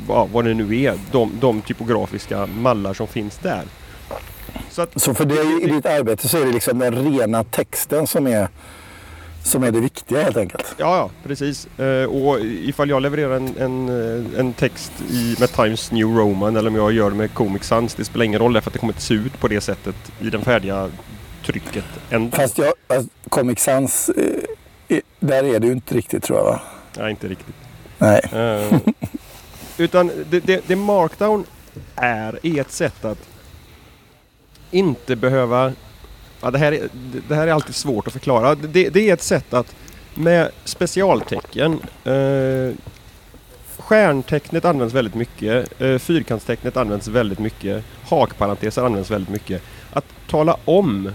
ja, 0.09 0.29
vad 0.33 0.45
det 0.45 0.55
nu 0.55 0.83
är. 0.83 0.95
De, 1.13 1.33
de 1.41 1.63
typografiska 1.63 2.47
mallar 2.47 2.95
som 2.95 3.07
finns 3.07 3.39
där. 3.39 3.63
Så, 4.71 4.83
att, 4.83 5.01
så 5.01 5.15
för 5.15 5.25
dig 5.25 5.63
i 5.63 5.67
ditt 5.67 5.87
arbete 5.87 6.29
så 6.29 6.39
är 6.39 6.47
det 6.47 6.53
liksom 6.53 6.79
den 6.79 7.13
rena 7.13 7.45
texten 7.45 8.07
som 8.07 8.27
är 8.27 8.49
som 9.49 9.63
är 9.63 9.73
det 9.73 9.81
viktiga 9.81 10.23
helt 10.23 10.37
enkelt. 10.37 10.75
Ja, 10.79 10.97
ja 10.97 11.11
precis. 11.29 11.79
Eh, 11.79 12.05
och 12.05 12.41
ifall 12.41 12.91
jag 12.91 13.03
levererar 13.03 13.37
en, 13.37 13.57
en, 13.57 13.89
eh, 13.89 14.41
en 14.41 14.53
text 14.53 14.93
i, 15.11 15.37
med 15.41 15.53
Times 15.53 15.93
New 15.93 16.07
Roman 16.07 16.57
eller 16.57 16.71
om 16.71 16.77
jag 16.77 16.93
gör 16.93 17.11
det 17.11 17.17
med 17.17 17.35
Comic 17.35 17.65
Sans, 17.65 17.95
det 17.95 18.05
spelar 18.05 18.25
ingen 18.25 18.41
roll 18.41 18.53
därför 18.53 18.71
att 18.71 18.73
det 18.73 18.79
kommer 18.79 18.93
inte 18.93 19.03
se 19.03 19.15
ut 19.15 19.41
på 19.41 19.49
det 19.49 19.61
sättet 19.61 19.97
i 20.21 20.31
den 20.31 20.43
färdiga 20.43 20.91
trycket 21.47 21.85
ändå. 22.11 22.37
Fast 22.37 22.59
jag, 22.59 22.73
alltså, 22.87 23.11
Comic 23.29 23.59
Sans, 23.59 24.09
eh, 24.89 25.01
där 25.21 25.45
är 25.45 25.61
det 25.61 25.67
ju 25.67 25.73
inte 25.73 25.95
riktigt 25.95 26.23
tror 26.23 26.39
jag 26.39 26.45
va? 26.45 26.61
Nej, 26.99 27.11
inte 27.11 27.29
riktigt. 27.29 27.55
Nej. 27.99 28.21
Eh, 28.33 28.79
utan 29.79 30.11
det, 30.31 30.41
det, 30.41 30.65
det 30.67 30.77
Markdown 30.77 31.45
är, 31.95 32.47
är 32.47 32.61
ett 32.61 32.73
sätt 32.73 33.05
att 33.05 33.29
inte 34.71 35.17
behöva 35.17 35.73
Ja, 36.41 36.51
det, 36.51 36.59
här 36.59 36.73
är, 36.73 36.89
det 37.29 37.35
här 37.35 37.47
är 37.47 37.53
alltid 37.53 37.75
svårt 37.75 38.07
att 38.07 38.13
förklara. 38.13 38.55
Det, 38.55 38.89
det 38.89 39.11
är 39.11 39.15
ett 39.15 39.23
sätt 39.23 39.55
att 39.55 39.75
med 40.15 40.51
specialtecken 40.65 41.81
eh, 42.05 42.75
Stjärntecknet 43.79 44.65
används 44.65 44.95
väldigt 44.95 45.15
mycket, 45.15 45.81
eh, 45.81 45.99
fyrkantstecknet 45.99 46.77
används 46.77 47.09
väldigt 47.09 47.39
mycket, 47.39 47.85
hakparenteser 48.09 48.83
används 48.83 49.11
väldigt 49.11 49.29
mycket. 49.29 49.63
Att 49.93 50.05
tala 50.31 50.57
om 50.65 51.13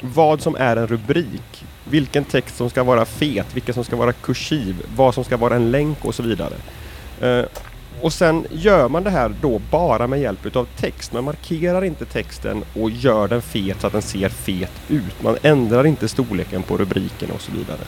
vad 0.00 0.40
som 0.40 0.56
är 0.56 0.76
en 0.76 0.86
rubrik, 0.86 1.64
vilken 1.84 2.24
text 2.24 2.56
som 2.56 2.70
ska 2.70 2.82
vara 2.82 3.04
fet, 3.04 3.46
vilken 3.54 3.74
som 3.74 3.84
ska 3.84 3.96
vara 3.96 4.12
kursiv, 4.12 4.86
vad 4.96 5.14
som 5.14 5.24
ska 5.24 5.36
vara 5.36 5.56
en 5.56 5.70
länk 5.70 6.04
och 6.04 6.14
så 6.14 6.22
vidare. 6.22 6.54
Eh, 7.20 7.44
och 8.04 8.12
sen 8.12 8.46
gör 8.50 8.88
man 8.88 9.04
det 9.04 9.10
här 9.10 9.34
då 9.40 9.60
bara 9.70 10.06
med 10.06 10.20
hjälp 10.20 10.46
utav 10.46 10.68
text. 10.76 11.12
Man 11.12 11.24
markerar 11.24 11.84
inte 11.84 12.04
texten 12.04 12.64
och 12.74 12.90
gör 12.90 13.28
den 13.28 13.42
fet 13.42 13.80
så 13.80 13.86
att 13.86 13.92
den 13.92 14.02
ser 14.02 14.28
fet 14.28 14.72
ut. 14.88 15.22
Man 15.22 15.36
ändrar 15.42 15.86
inte 15.86 16.08
storleken 16.08 16.62
på 16.62 16.76
rubriken 16.76 17.30
och 17.30 17.40
så 17.40 17.52
vidare. 17.52 17.80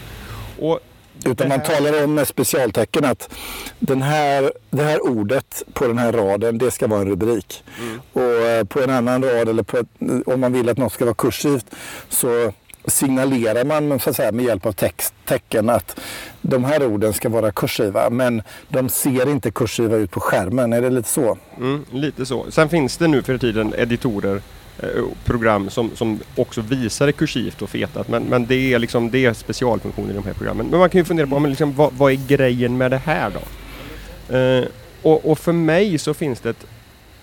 Och 0.58 0.80
utan 1.25 1.49
man 1.49 1.62
talar 1.62 2.04
om 2.04 2.14
med 2.14 2.28
specialtecken 2.28 3.04
att 3.04 3.35
den 3.78 4.02
här, 4.02 4.52
det 4.70 4.82
här 4.82 5.06
ordet 5.06 5.62
på 5.73 5.87
den 5.87 5.99
här 5.99 6.12
raden, 6.12 6.58
det 6.58 6.70
ska 6.70 6.87
vara 6.87 7.00
en 7.00 7.08
rubrik. 7.08 7.64
Mm. 7.80 8.00
Och 8.12 8.46
eh, 8.46 8.64
på 8.64 8.82
en 8.82 8.90
annan 8.90 9.23
rad, 9.23 9.49
eller 9.49 9.62
ett, 9.62 9.87
om 10.26 10.40
man 10.40 10.52
vill 10.52 10.68
att 10.68 10.78
något 10.78 10.92
ska 10.92 11.04
vara 11.04 11.14
kursivt, 11.14 11.66
så 12.08 12.52
signalerar 12.87 13.64
man 13.64 14.00
så 14.00 14.11
att 14.11 14.16
säga, 14.16 14.32
med 14.32 14.44
hjälp 14.44 14.66
av 14.66 14.73
text, 14.73 15.14
tecken 15.25 15.70
att 15.70 16.00
de 16.48 16.64
här 16.64 16.86
orden 16.86 17.12
ska 17.12 17.28
vara 17.28 17.52
kursiva 17.52 18.10
men 18.10 18.42
de 18.68 18.88
ser 18.88 19.28
inte 19.28 19.50
kursiva 19.50 19.96
ut 19.96 20.10
på 20.10 20.20
skärmen. 20.20 20.72
Är 20.72 20.82
det 20.82 20.90
lite 20.90 21.08
så? 21.08 21.38
Mm, 21.56 21.84
lite 21.90 22.26
så. 22.26 22.46
Sen 22.50 22.68
finns 22.68 22.96
det 22.96 23.08
nu 23.08 23.22
för 23.22 23.38
tiden 23.38 23.74
editorer 23.78 24.40
eh, 24.80 24.88
och 24.88 25.24
program 25.24 25.70
som, 25.70 25.90
som 25.94 26.20
också 26.36 26.60
visar 26.60 27.06
det 27.06 27.12
kursivt 27.12 27.62
och 27.62 27.70
fetat 27.70 28.08
men, 28.08 28.22
men 28.22 28.46
det 28.46 28.74
är 28.74 28.78
liksom 28.78 29.10
det 29.10 29.24
är 29.24 29.32
specialfunktioner 29.32 30.10
i 30.10 30.14
de 30.14 30.24
här 30.24 30.32
programmen. 30.32 30.66
Men 30.66 30.80
man 30.80 30.90
kan 30.90 30.98
ju 30.98 31.04
fundera 31.04 31.26
på 31.26 31.38
men 31.38 31.50
liksom, 31.50 31.74
vad, 31.74 31.92
vad 31.92 32.12
är 32.12 32.28
grejen 32.28 32.76
med 32.76 32.90
det 32.90 33.02
här 33.04 33.30
då? 33.30 34.36
Eh, 34.36 34.64
och, 35.02 35.30
och 35.30 35.38
för 35.38 35.52
mig 35.52 35.98
så 35.98 36.14
finns 36.14 36.40
det 36.40 36.50
ett 36.50 36.66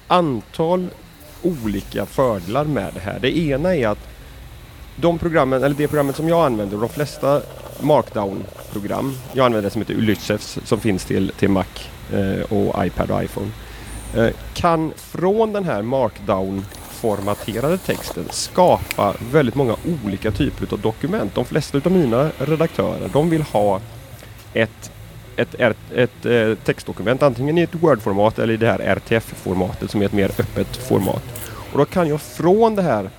antal 0.08 0.88
olika 1.42 2.06
fördelar 2.06 2.65
med 2.65 2.94
det 2.94 3.00
här. 3.00 3.20
Det 3.20 3.38
ena 3.38 3.75
är 3.75 3.88
att 3.88 4.08
de 4.96 5.20
programmen, 5.20 5.63
eller 5.63 5.75
det 5.75 5.88
programmet 5.88 6.15
som 6.15 6.30
jag 6.30 6.46
använder, 6.46 6.77
de 6.77 6.89
flesta 6.89 7.42
markdown-program, 7.82 9.18
jag 9.34 9.46
använder 9.46 9.70
det 9.70 9.74
som 9.74 9.82
heter 9.82 9.94
Ulysses 9.94 10.60
som 10.65 10.80
finns 10.80 11.06
till, 11.06 11.32
till 11.39 11.50
Mac 11.50 11.65
eh, 12.13 12.53
och 12.53 12.86
iPad 12.86 13.12
och 13.12 13.24
iPhone, 13.24 13.51
eh, 14.15 14.30
kan 14.53 14.94
från 14.98 15.53
den 15.53 15.63
här 15.63 15.82
markdown 15.82 16.65
formaterade 16.89 17.77
texten 17.77 18.25
skapa 18.30 19.13
väldigt 19.32 19.56
många 19.56 19.75
olika 20.03 20.32
typer 20.32 20.74
av 20.74 20.80
dokument. 20.80 21.36
De 21.36 21.46
flesta 21.46 21.82
av 21.86 21.92
mina 21.92 22.30
redaktörer 22.38 23.10
de 23.13 23.30
vill 23.30 23.42
ha 23.42 23.80
ett, 24.53 24.92
ett, 25.36 25.56
ett, 25.56 25.77
ett, 25.96 26.25
ett 26.25 26.63
textdokument 26.63 27.24
antingen 27.24 27.58
i 27.58 27.62
ett 27.62 27.75
Word-format 27.75 28.39
eller 28.39 28.53
i 28.53 28.58
det 28.58 28.68
här 28.68 28.80
RTF-formatet 28.80 29.92
som 29.92 30.01
är 30.01 30.06
ett 30.06 30.13
mer 30.13 30.32
öppet 30.39 30.77
format. 30.77 31.24
Och 31.72 31.77
då 31.77 31.86
kan 31.86 32.08
jag 32.08 32.22
från 32.22 32.75
det 32.75 32.82
här 32.82 33.10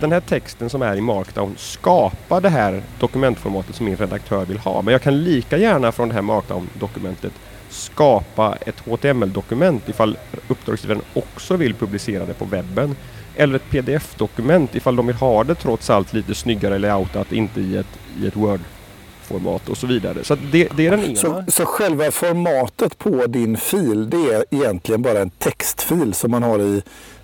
den 0.00 0.12
här 0.12 0.20
texten 0.20 0.70
som 0.70 0.82
är 0.82 0.96
i 0.96 1.00
markdown 1.00 1.54
skapar 1.58 2.40
det 2.40 2.48
här 2.48 2.82
dokumentformatet 2.98 3.74
som 3.74 3.86
min 3.86 3.96
redaktör 3.96 4.44
vill 4.44 4.58
ha. 4.58 4.82
Men 4.82 4.92
jag 4.92 5.02
kan 5.02 5.22
lika 5.22 5.56
gärna 5.56 5.92
från 5.92 6.08
det 6.08 6.14
här 6.14 6.22
markdown-dokumentet 6.22 7.32
skapa 7.70 8.56
ett 8.66 8.80
HTML-dokument 8.80 9.88
ifall 9.88 10.18
uppdragsgivaren 10.48 11.02
också 11.14 11.56
vill 11.56 11.74
publicera 11.74 12.26
det 12.26 12.34
på 12.34 12.44
webben. 12.44 12.96
Eller 13.36 13.56
ett 13.56 13.70
pdf-dokument 13.70 14.74
ifall 14.74 14.96
de 14.96 15.06
vill 15.06 15.16
ha 15.16 15.44
det 15.44 15.54
trots 15.54 15.90
allt 15.90 16.12
lite 16.12 16.34
snyggare 16.34 16.78
layoutat, 16.78 17.32
inte 17.32 17.60
i 17.60 17.76
ett, 17.76 17.98
i 18.20 18.26
ett 18.26 18.36
Word-format 18.36 19.68
och 19.68 19.76
så 19.76 19.86
vidare. 19.86 20.24
Så 20.24 20.34
det, 20.34 20.68
det, 20.76 20.86
är 20.86 20.90
den 20.90 21.04
ena. 21.04 21.16
Så, 21.16 21.44
så 21.48 21.64
själva 21.64 22.10
formatet 22.10 22.98
på 22.98 23.26
din 23.26 23.56
fil 23.56 24.10
det 24.10 24.34
är 24.34 24.44
egentligen 24.50 25.02
bara 25.02 25.18
en 25.18 25.30
textfil 25.30 26.14
som 26.14 26.30
man 26.30 26.42
har 26.42 26.58
i, 26.58 26.82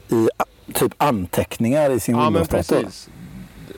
i 0.09 0.29
typ 0.73 0.93
anteckningar 0.97 1.91
i 1.91 2.01
sin 2.01 2.17
ja, 2.17 2.25
Windows-dator? 2.25 2.83
Precis. 2.83 3.09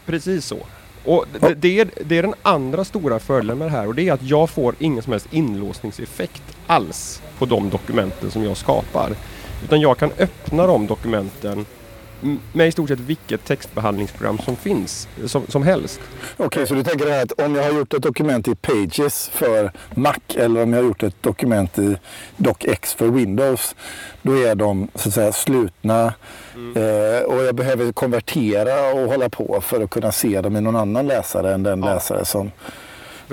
precis 0.06 0.46
så. 0.46 0.58
Och 1.04 1.24
det, 1.40 1.54
det, 1.54 1.80
är, 1.80 1.90
det 2.06 2.18
är 2.18 2.22
den 2.22 2.34
andra 2.42 2.84
stora 2.84 3.18
fördelen 3.18 3.58
med 3.58 3.66
det 3.66 3.72
här 3.72 3.86
och 3.86 3.94
det 3.94 4.08
är 4.08 4.12
att 4.12 4.22
jag 4.22 4.50
får 4.50 4.74
ingen 4.78 5.02
som 5.02 5.12
helst 5.12 5.26
inlåsningseffekt 5.30 6.42
alls 6.66 7.22
på 7.38 7.46
de 7.46 7.70
dokumenten 7.70 8.30
som 8.30 8.44
jag 8.44 8.56
skapar. 8.56 9.12
Utan 9.64 9.80
jag 9.80 9.98
kan 9.98 10.10
öppna 10.18 10.66
de 10.66 10.86
dokumenten 10.86 11.66
med 12.52 12.68
i 12.68 12.72
stort 12.72 12.88
sett 12.88 13.00
vilket 13.00 13.44
textbehandlingsprogram 13.44 14.38
som 14.38 14.56
finns 14.56 15.08
som, 15.26 15.46
som 15.48 15.62
helst. 15.62 16.00
Okej, 16.36 16.46
okay, 16.46 16.66
så 16.66 16.74
du 16.74 16.82
tänker 16.82 17.10
här 17.10 17.22
att 17.22 17.32
om 17.32 17.54
jag 17.54 17.62
har 17.62 17.72
gjort 17.72 17.94
ett 17.94 18.02
dokument 18.02 18.48
i 18.48 18.54
Pages 18.54 19.28
för 19.28 19.72
Mac 19.94 20.14
eller 20.34 20.62
om 20.62 20.72
jag 20.72 20.80
har 20.80 20.88
gjort 20.88 21.02
ett 21.02 21.22
dokument 21.22 21.78
i 21.78 21.96
DocX 22.36 22.94
för 22.94 23.08
Windows, 23.08 23.74
då 24.22 24.32
är 24.32 24.54
de 24.54 24.88
så 24.94 25.08
att 25.08 25.14
säga 25.14 25.32
slutna 25.32 26.12
mm. 26.58 27.24
och 27.24 27.42
jag 27.42 27.54
behöver 27.54 27.92
konvertera 27.92 28.92
och 28.92 29.08
hålla 29.08 29.28
på 29.28 29.60
för 29.60 29.82
att 29.82 29.90
kunna 29.90 30.12
se 30.12 30.40
dem 30.40 30.56
i 30.56 30.60
någon 30.60 30.76
annan 30.76 31.06
läsare 31.06 31.54
än 31.54 31.62
den 31.62 31.82
ja. 31.82 31.94
läsare 31.94 32.24
som 32.24 32.50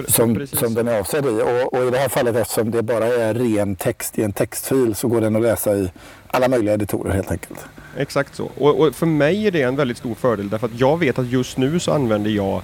som, 0.07 0.47
som 0.47 0.73
den 0.73 0.87
är 0.87 0.99
avsedd 0.99 1.25
i. 1.25 1.29
Och, 1.29 1.73
och, 1.73 1.87
i 1.87 1.89
det 1.89 1.97
här 1.97 2.09
fallet 2.09 2.35
eftersom 2.35 2.71
det 2.71 2.83
bara 2.83 3.05
är 3.05 3.33
ren 3.33 3.75
text 3.75 4.19
i 4.19 4.23
en 4.23 4.31
textfil 4.31 4.95
så 4.95 5.07
går 5.07 5.21
den 5.21 5.35
att 5.35 5.41
läsa 5.41 5.75
i 5.75 5.91
alla 6.27 6.47
möjliga 6.47 6.73
editorer 6.73 7.11
helt 7.11 7.31
enkelt. 7.31 7.59
Exakt 7.97 8.35
så. 8.35 8.51
Och, 8.57 8.79
och, 8.79 8.95
för 8.95 9.05
mig 9.05 9.47
är 9.47 9.51
det 9.51 9.61
en 9.61 9.75
väldigt 9.75 9.97
stor 9.97 10.15
fördel 10.15 10.49
därför 10.49 10.67
att 10.67 10.79
jag 10.79 10.99
vet 10.99 11.19
att 11.19 11.27
just 11.27 11.57
nu 11.57 11.79
så 11.79 11.91
använder 11.91 12.31
jag 12.31 12.61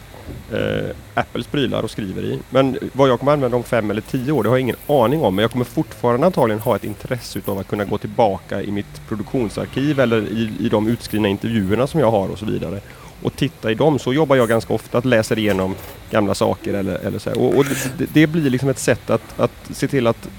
eh, 0.52 0.96
Apples 1.14 1.48
prylar 1.48 1.84
och 1.84 1.92
skriver 1.92 2.24
i. 2.24 2.40
Men 2.50 2.78
vad 2.94 3.10
jag 3.10 3.20
kommer 3.20 3.32
använda 3.32 3.58
om 3.58 3.64
fem 3.64 3.92
eller 3.92 4.02
tio 4.02 4.32
år 4.32 4.44
det 4.44 4.50
har 4.50 4.56
jag 4.56 4.62
ingen 4.62 4.76
aning 4.88 5.22
om. 5.22 5.36
Men 5.36 5.42
jag 5.44 5.52
kommer 5.52 5.66
fortfarande 5.66 6.26
antagligen 6.26 6.62
ha 6.62 6.76
ett 6.76 6.84
intresse 6.84 7.42
av 7.46 7.60
att 7.60 7.68
kunna 7.68 7.86
gå 7.86 7.98
tillbaka 7.98 8.62
i 8.62 8.72
mitt 8.72 9.08
produktionsarkiv 9.08 10.00
eller 10.00 10.22
i, 10.22 10.52
i 10.60 10.70
de 10.70 10.88
utskrivna 10.88 11.28
intervjuerna 11.28 11.88
som 11.88 12.00
jag 12.00 12.12
har 12.12 12.28
och 12.30 12.40
så 12.40 12.46
vidare 12.46 12.82
och 13.22 13.36
titta 13.36 13.72
i 13.72 13.76
dem. 13.76 14.00
Så 14.00 14.14
jobbar 14.14 14.36
jag 14.36 14.50
ganska 14.50 14.74
ofta, 14.74 14.98
att 14.98 15.06
läsa 15.06 15.36
igenom 15.36 15.76
gamla 16.12 16.36
saker 16.36 16.74
eller, 16.74 16.96
eller 16.96 17.20
så. 17.20 17.32
Och, 17.32 17.58
och 17.58 17.66
det, 17.98 18.06
det, 18.14 18.28
blir 18.28 18.50
liksom 18.50 18.70
ett 18.70 18.80
sätt 18.80 19.10
att, 19.10 19.40
att 19.40 19.52
se 19.70 19.88
till 19.88 20.08
att 20.08 20.30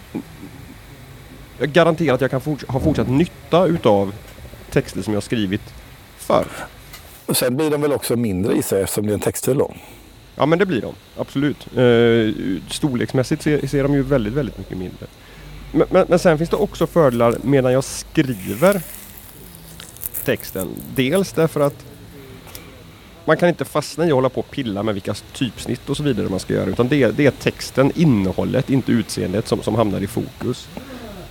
jag 1.58 1.72
garanterar 1.72 2.14
att 2.14 2.20
jag 2.20 2.30
kan 2.30 2.40
forts 2.40 2.64
ha 2.68 2.80
fortsatt 2.80 3.08
nytta 3.08 3.66
utav 3.66 4.14
texter 4.70 5.02
som 5.02 5.14
jag 5.14 5.22
skrivit 5.22 5.74
förr. 6.16 6.46
Och 7.32 7.36
sen 7.36 7.56
blir 7.56 7.70
de 7.70 7.80
väl 7.80 7.92
också 7.92 8.16
mindre 8.16 8.54
i 8.54 8.62
sig 8.62 8.82
eftersom 8.82 9.06
det 9.06 9.12
är 9.12 9.14
en 9.14 9.20
textfil 9.20 9.58
då? 9.58 9.74
Ja 10.36 10.46
men 10.46 10.58
det 10.58 10.66
blir 10.66 10.80
de, 10.80 10.94
absolut. 11.16 11.66
Eh, 11.66 12.70
storleksmässigt 12.70 13.42
ser, 13.42 13.66
ser 13.66 13.82
de 13.82 13.94
ju 13.94 14.02
väldigt, 14.02 14.32
väldigt 14.32 14.58
mycket 14.58 14.78
mindre. 14.78 15.06
Men, 15.72 15.86
men, 15.90 16.06
men, 16.08 16.18
sen 16.18 16.38
finns 16.38 16.50
det 16.50 16.56
också 16.56 16.86
fördelar 16.86 17.36
medan 17.42 17.72
jag 17.72 17.84
skriver 17.84 18.82
texten. 20.24 20.68
Dels 20.94 21.32
därför 21.32 21.60
att 21.60 21.84
man 23.24 23.36
kan 23.36 23.48
inte 23.48 23.64
fastna 23.64 24.04
i 24.04 24.08
att 24.08 24.14
hålla 24.14 24.28
på 24.28 24.40
och 24.40 24.50
pilla 24.50 24.82
med 24.82 24.94
vilka 24.94 25.14
typsnitt 25.14 25.90
och 25.90 25.96
så 25.96 26.02
vidare 26.02 26.28
man 26.28 26.40
ska 26.40 26.54
göra. 26.54 26.70
Utan 26.70 26.88
det 26.88 27.02
är, 27.02 27.12
det 27.12 27.26
är 27.26 27.30
texten, 27.30 27.92
innehållet, 27.94 28.70
inte 28.70 28.92
utseendet 28.92 29.48
som, 29.48 29.62
som 29.62 29.74
hamnar 29.74 30.00
i 30.00 30.06
fokus. 30.06 30.68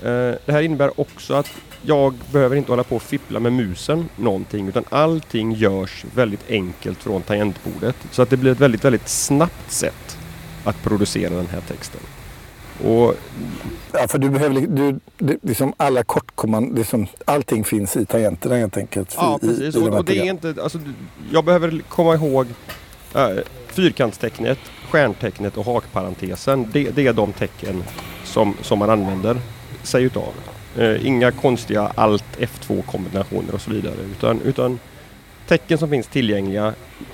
Eh, 0.02 0.36
det 0.46 0.52
här 0.52 0.62
innebär 0.62 1.00
också 1.00 1.34
att 1.34 1.48
jag 1.82 2.14
behöver 2.32 2.56
inte 2.56 2.72
hålla 2.72 2.84
på 2.84 2.96
och 2.96 3.02
fippla 3.02 3.40
med 3.40 3.54
musen 3.54 4.10
någonting 4.16 4.68
utan 4.68 4.84
allting 4.90 5.52
görs 5.52 6.06
väldigt 6.16 6.50
enkelt 6.50 7.04
från 7.04 7.22
tangentbordet. 7.22 7.96
Så 8.12 8.22
att 8.22 8.30
det 8.30 8.38
blir 8.38 8.52
ett 8.52 8.60
väldigt, 8.60 8.86
väldigt 8.86 9.10
snabbt 9.10 9.72
sätt 9.72 10.18
att 10.64 10.84
producera 10.84 11.36
den 11.36 11.48
här 11.48 11.62
texten. 11.62 12.02
Och, 12.84 13.16
ja, 13.92 14.08
för 14.08 14.18
du 14.18 14.30
behöver 14.30 14.62
du, 14.62 15.00
det, 15.18 15.38
liksom 15.42 15.74
alla 15.78 16.04
kortkommand, 16.04 16.78
liksom, 16.78 17.08
allting 17.26 17.64
finns 17.64 17.98
i 17.98 18.06
tangenterna 18.06 18.56
helt 18.56 18.78
enkelt. 18.78 19.16
Ja, 19.18 19.40
i, 19.42 19.48
precis. 19.48 19.76
I, 19.76 19.80
i 19.80 19.82
och, 19.82 19.98
och 19.98 20.06
det 20.06 20.20
är 20.20 20.24
inte, 20.24 20.56
alltså, 20.64 20.80
jag 21.32 21.46
behöver 21.46 21.82
komma 21.90 22.16
ihåg 22.16 22.48
äh, 23.16 23.28
fyrkantstecknet, 23.68 24.60
stjärntecknet 24.90 25.58
och 25.58 25.66
hakparentesen. 25.66 26.68
Det, 26.74 26.90
det 26.90 27.08
är 27.08 27.14
de 27.14 27.34
tecken 27.34 27.84
som, 28.24 28.56
som 28.62 28.80
man 28.80 28.90
använder 28.90 29.38
sig 29.84 30.04
utav. 30.04 30.34
Eh, 30.78 31.06
inga 31.06 31.32
konstiga 31.32 31.92
alt 31.96 32.40
F2 32.40 32.82
kombinationer 32.82 33.54
och 33.54 33.62
så 33.62 33.72
vidare 33.72 33.96
utan, 34.12 34.42
utan 34.42 34.80
tecken 35.48 35.78
som 35.78 35.90
finns 35.90 36.08
tillgängliga 36.08 36.74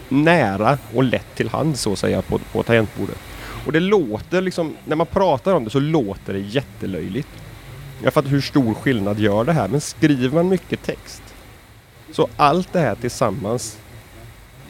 nära 0.09 0.77
och 0.95 1.03
lätt 1.03 1.35
till 1.35 1.49
hand 1.49 1.77
så 1.77 1.93
att 1.93 1.99
säga 1.99 2.21
på, 2.21 2.37
på 2.37 2.63
tangentbordet. 2.63 3.17
Och 3.65 3.71
det 3.71 3.79
låter 3.79 4.41
liksom, 4.41 4.75
när 4.85 4.95
man 4.95 5.07
pratar 5.07 5.53
om 5.53 5.63
det 5.63 5.69
så 5.69 5.79
låter 5.79 6.33
det 6.33 6.39
jättelöjligt. 6.39 7.27
Jag 8.03 8.13
fattar 8.13 8.29
hur 8.29 8.41
stor 8.41 8.73
skillnad 8.73 9.19
gör 9.19 9.43
det 9.43 9.53
här 9.53 9.67
men 9.67 9.81
skriver 9.81 10.35
man 10.35 10.49
mycket 10.49 10.83
text 10.83 11.21
så 12.11 12.27
allt 12.37 12.73
det 12.73 12.79
här 12.79 12.95
tillsammans 12.95 13.77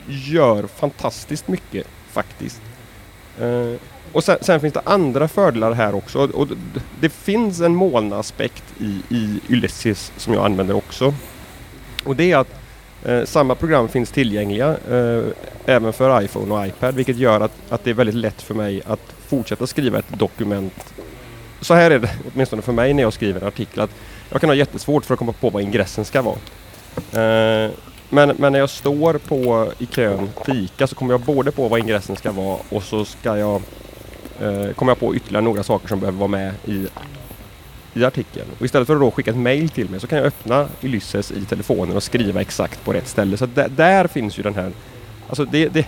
gör 0.07 0.67
fantastiskt 0.67 1.47
mycket 1.47 1.87
faktiskt. 2.11 2.61
Eh, 3.39 3.73
och 4.11 4.23
sen, 4.23 4.37
sen, 4.41 4.59
finns 4.59 4.73
det 4.73 4.81
andra 4.83 5.27
fördelar 5.27 5.71
här 5.71 5.95
också. 5.95 6.19
Och, 6.19 6.29
och 6.29 6.47
det 6.99 7.09
finns 7.09 7.61
en 7.61 7.75
molnaspekt 7.75 8.63
i, 8.79 9.01
i 9.15 9.39
Ulysses 9.49 10.11
som 10.17 10.33
jag 10.33 10.45
använder 10.45 10.75
också. 10.75 11.13
Och 12.03 12.15
det 12.15 12.31
är 12.31 12.37
att 12.37 12.59
eh, 13.05 13.23
samma 13.23 13.55
program 13.55 13.87
finns 13.87 14.11
tillgängliga 14.11 14.77
eh, 14.89 15.23
även 15.65 15.93
för 15.93 16.21
iPhone 16.21 16.53
och 16.53 16.67
iPad 16.67 16.95
vilket 16.95 17.17
gör 17.17 17.41
att, 17.41 17.51
att 17.69 17.83
det 17.83 17.89
är 17.89 17.93
väldigt 17.93 18.15
lätt 18.15 18.41
för 18.41 18.53
mig 18.53 18.81
att 18.85 19.13
fortsätta 19.27 19.67
skriva 19.67 19.99
ett 19.99 20.19
dokument. 20.19 20.93
Så 21.61 21.73
här 21.73 21.91
är 21.91 21.99
det 21.99 22.09
åtminstone 22.33 22.61
för 22.61 22.71
mig 22.71 22.93
när 22.93 23.03
jag 23.03 23.13
skriver 23.13 23.41
en 23.41 23.47
artikel 23.47 23.79
att 23.79 23.91
jag 24.29 24.41
kan 24.41 24.49
ha 24.49 24.55
jättesvårt 24.55 25.05
för 25.05 25.13
att 25.13 25.19
komma 25.19 25.33
på 25.33 25.49
vad 25.49 25.63
ingressen 25.63 26.05
ska 26.05 26.21
vara. 26.21 26.37
Eh, 26.97 27.71
men, 28.09 28.35
men, 28.37 28.51
när 28.51 28.59
jag 28.59 28.69
står 28.69 29.13
på 29.13 29.71
i 29.77 29.85
kön 29.85 30.29
till 30.45 30.63
ICA 30.65 30.87
så 30.87 30.95
kommer 30.95 31.13
jag 31.13 31.21
både 31.21 31.51
på 31.51 31.67
vad 31.67 31.79
ingressen 31.79 32.15
ska 32.15 32.31
vara 32.31 32.57
och 32.69 32.83
så 32.83 33.05
ska 33.05 33.37
jag 33.37 33.61
eh, 34.41 34.73
kommer 34.73 34.91
jag 34.91 34.99
på 34.99 35.15
ytterligare 35.15 35.43
några 35.43 35.63
saker 35.63 35.87
som 35.87 35.99
behöver 35.99 36.19
vara 36.19 36.27
med 36.27 36.53
i, 36.65 36.87
i 37.93 38.05
artikeln. 38.05 38.47
Och 38.59 38.65
istället 38.65 38.87
för 38.87 38.95
att 38.95 39.01
då 39.01 39.11
skicka 39.11 39.31
ett 39.31 39.37
mail 39.37 39.69
till 39.69 39.89
mig 39.89 39.99
så 39.99 40.07
kan 40.07 40.17
jag 40.17 40.27
öppna 40.27 40.67
Ulysses 40.81 41.31
i 41.31 41.45
telefonen 41.45 41.95
och 41.95 42.03
skriva 42.03 42.41
exakt 42.41 42.85
på 42.85 42.93
rätt 42.93 43.07
ställe. 43.07 43.37
Så 43.37 43.45
där, 43.45 43.69
där 43.69 44.07
finns 44.07 44.39
ju 44.39 44.43
den 44.43 44.55
här 44.55 44.71
Alltså 45.29 45.45
det, 45.45 45.67
det 45.67 45.85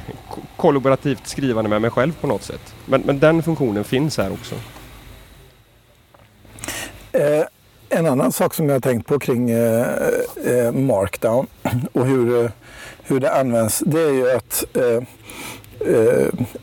kollaborativt 0.55 1.27
skrivande 1.27 1.69
med 1.69 1.81
mig 1.81 1.91
själv 1.91 2.13
på 2.21 2.27
något 2.27 2.43
sätt. 2.43 2.73
Men, 2.85 3.01
men 3.01 3.19
den 3.19 3.43
funktionen 3.43 3.83
finns 3.83 4.17
här 4.17 4.31
också. 4.31 4.55
Eh, 7.11 7.43
en 7.89 8.05
annan 8.05 8.31
sak 8.31 8.53
som 8.53 8.69
jag 8.69 8.75
har 8.75 8.79
tänkt 8.79 9.07
på 9.07 9.19
kring 9.19 9.49
eh, 9.49 9.87
eh, 10.45 10.71
Markdown 10.71 11.47
och 11.93 12.05
hur, 12.05 12.43
eh, 12.43 12.51
hur 13.03 13.19
det 13.19 13.33
används 13.33 13.83
det 13.85 14.01
är 14.01 14.13
ju 14.13 14.31
att 14.31 14.63
Eh, 14.73 15.03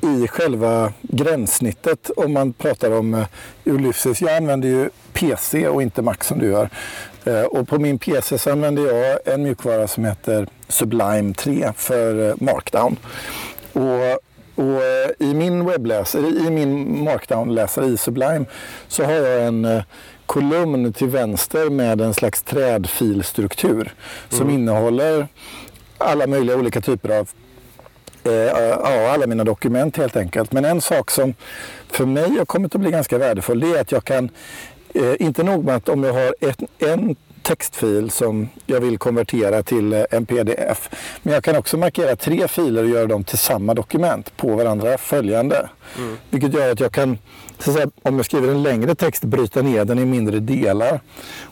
i 0.01 0.29
själva 0.29 0.93
gränssnittet 1.03 2.11
om 2.17 2.33
man 2.33 2.53
pratar 2.53 2.91
om 2.91 3.15
eh, 3.15 3.27
Ulysses. 3.65 4.21
Jag 4.21 4.37
använder 4.37 4.69
ju 4.69 4.91
PC 5.13 5.69
och 5.69 5.83
inte 5.83 6.03
Mac 6.03 6.17
som 6.21 6.39
du 6.39 6.47
gör. 6.47 6.71
Eh, 7.25 7.43
och 7.43 7.69
på 7.69 7.79
min 7.79 7.99
PC 7.99 8.39
så 8.39 8.51
använder 8.51 8.87
jag 8.87 9.19
en 9.35 9.43
mjukvara 9.43 9.89
som 9.89 10.05
heter 10.05 10.49
Sublime 10.69 11.35
3 11.35 11.73
för 11.77 12.35
Markdown. 12.45 12.97
Och 13.73 14.21
och 14.55 14.83
i 15.19 15.35
min 15.35 15.67
webbläsare, 15.67 16.27
i 16.27 16.51
min 16.51 17.05
Markdown-läsare 17.05 17.87
i 17.87 17.97
Sublime 17.97 18.45
så 18.89 19.05
har 19.05 19.13
jag 19.13 19.47
en 19.47 19.83
kolumn 20.27 20.93
till 20.93 21.09
vänster 21.09 21.71
med 21.71 22.01
en 22.01 22.15
slags 22.15 22.43
trädfilstruktur 22.43 23.75
mm. 23.75 23.89
som 24.29 24.51
innehåller 24.51 25.29
alla 25.99 26.27
möjliga 26.27 26.57
olika 26.57 26.81
typer 26.81 27.09
av 27.09 27.21
eh, 27.21 27.46
ja, 28.33 29.11
alla 29.13 29.27
mina 29.27 29.45
dokument 29.45 29.97
helt 29.97 30.17
enkelt. 30.17 30.53
Men 30.53 30.65
en 30.65 30.81
sak 30.81 31.11
som 31.11 31.35
för 31.89 32.07
mig 32.07 32.39
har 32.39 32.45
kommit 32.45 32.75
att 32.75 32.81
bli 32.81 32.91
ganska 32.91 33.19
värdefull 33.19 33.61
det 33.61 33.77
är 33.77 33.81
att 33.81 33.93
jag 33.93 34.05
kan, 34.05 34.31
eh, 34.95 35.15
inte 35.19 35.43
nog 35.43 35.65
med 35.65 35.77
att 35.77 35.89
om 35.89 36.05
jag 36.05 36.13
har 36.13 36.35
ett, 36.41 36.63
en 36.79 37.17
textfil 37.47 38.11
som 38.11 38.49
jag 38.67 38.81
vill 38.81 38.99
konvertera 38.99 39.63
till 39.63 39.93
eh, 39.93 40.05
en 40.11 40.27
pdf. 40.27 40.91
Men 41.23 41.35
jag 41.35 41.45
kan 41.45 41.57
också 41.57 41.77
markera 41.77 42.17
tre 42.17 42.49
filer 42.49 42.83
och 42.83 42.89
göra 42.89 43.07
dem 43.07 43.25
till 43.25 43.39
samma 43.39 43.75
dokument 43.75 44.37
på 44.37 44.57
varandra 44.57 44.99
följande. 44.99 45.69
Mm. 45.99 46.17
Vilket 46.31 46.55
gör 46.55 46.73
att 46.73 46.81
jag 46.81 46.93
kan, 46.93 47.19
så 47.59 47.71
att 47.71 47.77
säga, 47.77 47.91
om 48.03 48.17
jag 48.17 48.25
skriver 48.25 48.49
en 48.49 48.63
längre 48.63 48.95
text, 48.95 49.25
bryta 49.25 49.63
ner 49.63 49.85
den 49.85 49.99
i 49.99 50.05
mindre 50.05 50.41
delar. 50.41 51.01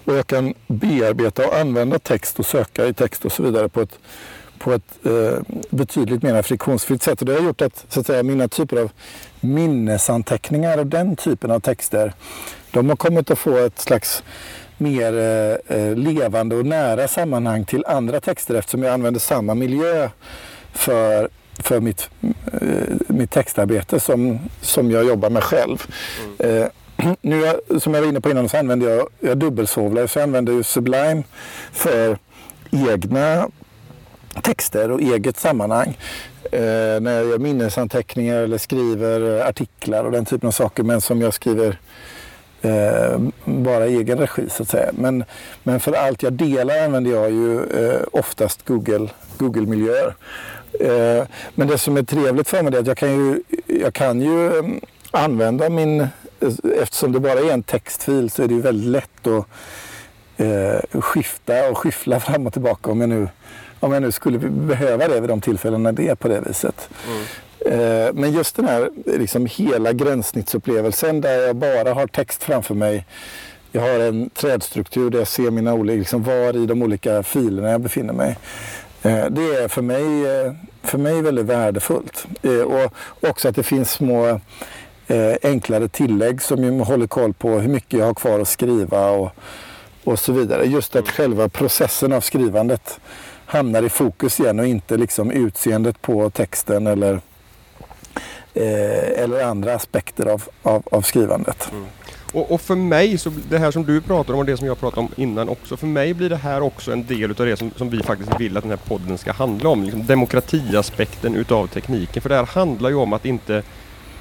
Och 0.05 0.15
jag 0.15 0.27
kan 0.27 0.55
bearbeta 0.67 1.47
och 1.47 1.57
använda 1.57 1.99
text 1.99 2.39
och 2.39 2.47
söka 2.47 2.87
i 2.87 2.95
text 2.95 3.25
och 3.25 3.33
så 3.33 3.43
vidare 3.43 3.69
på 3.69 3.81
ett 3.81 3.99
på 4.65 4.73
ett 4.73 5.07
eh, 5.07 5.39
betydligt 5.71 6.23
mer 6.23 6.43
friktionsfritt 6.43 7.03
sätt. 7.03 7.21
Och 7.21 7.27
det 7.27 7.33
har 7.35 7.41
gjort 7.41 7.63
att, 7.63 7.87
så 7.89 8.01
att 8.01 8.07
säga, 8.07 8.23
mina 8.23 8.49
typer 8.49 8.77
av 8.77 8.91
minnesanteckningar 9.41 10.79
och 10.79 10.87
den 10.87 11.17
typen 11.17 11.51
av 11.51 11.61
texter 11.61 12.13
de 12.71 12.89
har 12.89 12.97
kommit 12.97 13.31
att 13.31 13.39
få 13.39 13.57
ett 13.57 13.79
slags 13.79 14.23
mer 14.79 15.19
eh, 15.19 15.77
eh, 15.79 15.97
levande 15.97 16.57
och 16.57 16.67
nära 16.67 17.09
sammanhang 17.09 17.65
till 17.65 17.85
andra 17.87 18.21
texter 18.21 18.55
eftersom 18.55 18.83
jag 18.83 18.93
använder 18.93 19.21
samma 19.21 19.55
miljö 19.55 20.09
för, 20.73 21.29
för 21.63 21.81
mitt, 21.81 22.11
eh, 22.53 22.97
mitt 23.09 23.31
textarbete 23.31 24.01
som, 24.01 24.39
som 24.61 24.91
jag 24.91 25.05
jobbar 25.05 25.31
med 25.31 25.43
själv. 25.43 25.83
Mm. 26.41 26.63
Eh, 26.63 26.69
nu 27.21 27.53
som 27.81 27.95
jag 27.95 28.01
var 28.01 28.09
inne 28.09 28.21
på 28.21 28.31
innan 28.31 28.49
så 28.49 28.57
använder 28.57 28.91
jag, 28.91 29.09
jag 29.21 29.39
dubbelsovlar 29.39 30.07
så 30.07 30.19
jag 30.19 30.23
använder 30.23 30.53
ju 30.53 30.63
Sublime 30.63 31.23
för 31.73 32.19
egna 32.71 33.49
texter 34.43 34.91
och 34.91 35.01
eget 35.01 35.39
sammanhang. 35.39 35.99
Eh, 36.53 37.01
när 37.01 37.13
jag 37.13 37.27
gör 37.27 37.39
minnesanteckningar 37.39 38.37
eller 38.37 38.59
skriver 38.59 39.49
artiklar 39.49 40.05
och 40.05 40.13
den 40.13 40.25
typen 40.25 40.47
av 40.47 40.53
saker 40.53 40.83
men 40.83 41.01
som 41.01 41.21
jag 41.21 41.35
skriver 41.35 41.79
eh, 42.63 43.19
bara 43.45 43.87
i 43.87 43.97
egen 43.97 44.19
regi 44.19 44.43
så 44.51 44.63
att 44.63 44.69
säga. 44.69 44.91
Men, 44.93 45.25
men 45.63 45.81
för 45.81 45.93
allt 45.93 46.23
jag 46.23 46.33
delar 46.33 46.85
använder 46.85 47.11
jag 47.11 47.31
ju 47.31 47.63
eh, 47.63 48.01
oftast 48.13 48.69
Google, 48.69 49.09
Google-miljöer. 49.39 50.15
Eh, 50.81 51.27
men 51.55 51.69
det 51.69 51.79
som 51.79 51.97
är 51.97 52.03
trevligt 52.03 52.49
för 52.49 52.63
mig 52.63 52.75
är 52.75 52.81
att 52.81 52.87
jag 52.87 52.97
kan 52.97 53.11
ju, 53.11 53.43
jag 53.67 53.95
kan 53.95 54.21
ju 54.21 54.59
eh, 54.59 54.65
använda 55.11 55.69
min, 55.69 56.01
eh, 56.01 56.09
eftersom 56.81 57.13
det 57.13 57.21
bara 57.21 57.41
är 57.41 57.53
en 57.53 57.63
textfil 57.63 58.31
så 58.31 58.43
är 58.43 58.49
det 58.49 58.55
ju 58.55 58.61
väldigt 58.61 58.91
lätt 58.91 59.27
att 59.27 59.47
eh, 60.37 61.01
skifta 61.01 61.71
och 61.71 61.79
skyffla 61.79 62.21
fram 62.21 62.47
och 62.47 62.53
tillbaka 62.53 62.91
om 62.91 63.01
jag 63.01 63.09
nu 63.09 63.29
om 63.85 63.93
jag 63.93 64.03
nu 64.03 64.13
skulle 64.13 64.39
behöva 64.39 65.09
det 65.09 65.21
vid 65.21 65.31
de 65.31 65.41
tillfällena 65.41 65.93
det 65.93 66.09
är 66.09 66.15
på 66.15 66.29
det 66.29 66.41
viset. 66.41 66.89
Mm. 67.09 67.25
Men 68.15 68.33
just 68.33 68.57
den 68.57 68.65
här 68.65 68.91
liksom 69.05 69.47
hela 69.47 69.93
gränssnittsupplevelsen 69.93 71.21
där 71.21 71.47
jag 71.47 71.57
bara 71.57 71.95
har 71.95 72.07
text 72.07 72.43
framför 72.43 72.75
mig. 72.75 73.07
Jag 73.73 73.83
har 73.83 74.01
en 74.01 74.31
trädstruktur 74.31 75.11
där 75.11 75.19
jag 75.19 75.29
ser 75.29 75.51
mina 75.51 75.75
olika, 75.75 75.99
liksom 75.99 76.23
var 76.23 76.57
i 76.57 76.67
de 76.67 76.83
olika 76.83 77.23
filerna 77.23 77.71
jag 77.71 77.81
befinner 77.81 78.13
mig. 78.13 78.39
Eh, 79.03 79.27
det 79.31 79.43
är 79.43 79.69
för 79.69 79.83
mig, 79.83 80.27
eh, 80.27 80.53
för 80.83 80.99
mig 80.99 81.23
väldigt 81.23 81.47
värdefullt. 81.47 82.27
Och 82.65 82.95
också 83.29 83.49
att 83.49 83.57
det 83.57 83.63
finns 83.63 83.91
små 83.91 84.41
enklare 85.43 85.89
tillägg 85.89 86.43
som 86.43 86.81
håller 86.81 87.07
koll 87.07 87.33
på 87.33 87.49
hur 87.49 87.69
mycket 87.69 87.99
jag 87.99 88.07
har 88.07 88.15
kvar 88.15 88.41
att 88.41 88.49
skriva 88.49 89.11
och, 89.11 89.31
och 90.05 90.19
så 90.19 90.33
vidare. 90.33 90.65
Just 90.65 90.97
att 90.97 91.09
själva 91.09 91.49
processen 91.49 92.13
av 92.13 92.21
skrivandet 92.21 93.01
hamnar 93.55 93.83
i 93.83 93.89
fokus 93.89 94.41
igen 94.41 94.59
och 94.59 94.67
inte 94.67 94.97
liksom 94.97 95.31
utseendet 95.31 96.03
på 96.03 96.31
texten 96.31 96.87
eller 96.87 97.13
eh, 98.55 99.23
eller 99.23 99.45
andra 99.45 99.75
aspekter 99.75 100.27
av, 100.27 100.43
av, 100.63 100.83
av 100.91 101.03
skrivandet. 101.03 101.69
Mm. 101.73 101.85
Och, 102.33 102.53
och, 102.53 102.61
för 102.61 102.75
mig, 102.75 103.19
så 103.19 103.33
det 103.49 103.59
här 103.59 103.71
som 103.71 103.85
du 103.85 104.01
pratar 104.01 104.35
om 104.35 104.39
och 104.39 104.47
det 104.47 104.57
som 104.57 104.67
jag 104.67 104.81
pratade 104.81 105.01
om 105.01 105.09
innan 105.17 105.49
också, 105.49 105.77
för 105.77 105.87
mig 105.87 106.15
blir 106.15 106.29
det 106.29 106.37
här 106.37 106.61
också 106.61 106.93
en 106.93 107.07
del 107.07 107.31
utav 107.31 107.47
det 107.47 107.57
som, 107.57 107.71
som 107.77 107.91
vi 107.91 108.03
faktiskt 108.03 108.41
vill 108.41 108.57
att 108.57 108.63
den 108.63 108.71
här 108.71 108.81
podden 108.89 109.19
ska 109.19 109.33
handla 109.33 109.69
om. 109.69 109.83
Liksom 109.83 110.07
demokratiaspekten 110.07 111.35
utav 111.35 111.67
tekniken. 111.67 112.23
För 112.23 112.29
det 112.29 112.35
här 112.35 112.47
handlar 112.47 112.91
ju 112.91 112.97
om 112.97 113.13
att 113.13 113.25
inte 113.25 113.63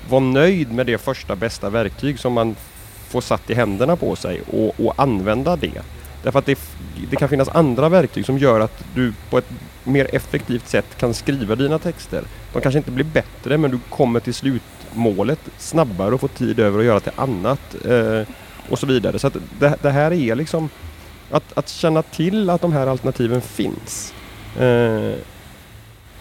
vara 0.10 0.22
nöjd 0.22 0.72
med 0.72 0.86
det 0.86 0.98
första 0.98 1.36
bästa 1.36 1.69
verktyg 1.69 2.19
som 2.19 2.34
man 2.34 2.56
får 3.10 3.22
satt 3.22 3.50
i 3.50 3.54
händerna 3.54 3.96
på 3.96 4.15
sig 4.15 4.41
och, 4.52 4.86
och 4.86 4.93
använda 4.98 5.56
det. 5.56 5.82
Därför 6.24 6.40
att 6.40 6.46
det, 6.46 6.60
det, 7.10 7.16
kan 7.16 7.30
finnas 7.30 7.50
andra 7.50 7.90
verktyg 7.90 8.26
som 8.26 8.38
gör 8.38 8.60
att 8.60 8.84
du 8.96 9.14
på 9.30 9.38
ett 9.38 9.50
mer 9.84 10.16
effektivt 10.16 10.68
sätt 10.68 10.98
kan 10.98 11.14
skriva 11.14 11.56
dina 11.56 11.80
texter. 11.80 12.24
De 12.54 12.62
kanske 12.62 12.78
inte 12.78 12.92
blir 12.92 13.06
bättre 13.06 13.58
men 13.58 13.72
du 13.72 13.80
kommer 13.90 14.20
till 14.20 14.34
slutmålet 14.34 15.40
snabbare 15.58 16.14
och 16.14 16.22
får 16.22 16.28
tid 16.28 16.60
över 16.60 16.80
att 16.80 16.86
göra 16.86 17.00
till 17.00 17.12
annat 17.16 17.86
eh, 17.86 18.22
och 18.70 18.80
så 18.80 18.86
vidare. 18.86 19.20
Så 19.20 19.32
det, 19.60 19.76
det, 19.82 19.90
här 19.90 20.14
är 20.14 20.36
liksom 20.36 20.70
att, 21.32 21.58
att 21.58 21.70
känna 21.70 22.02
till 22.02 22.50
att 22.50 22.62
de 22.62 22.74
här 22.74 22.88
alternativen 22.88 23.42
finns. 23.42 24.14
Eh, 24.56 25.16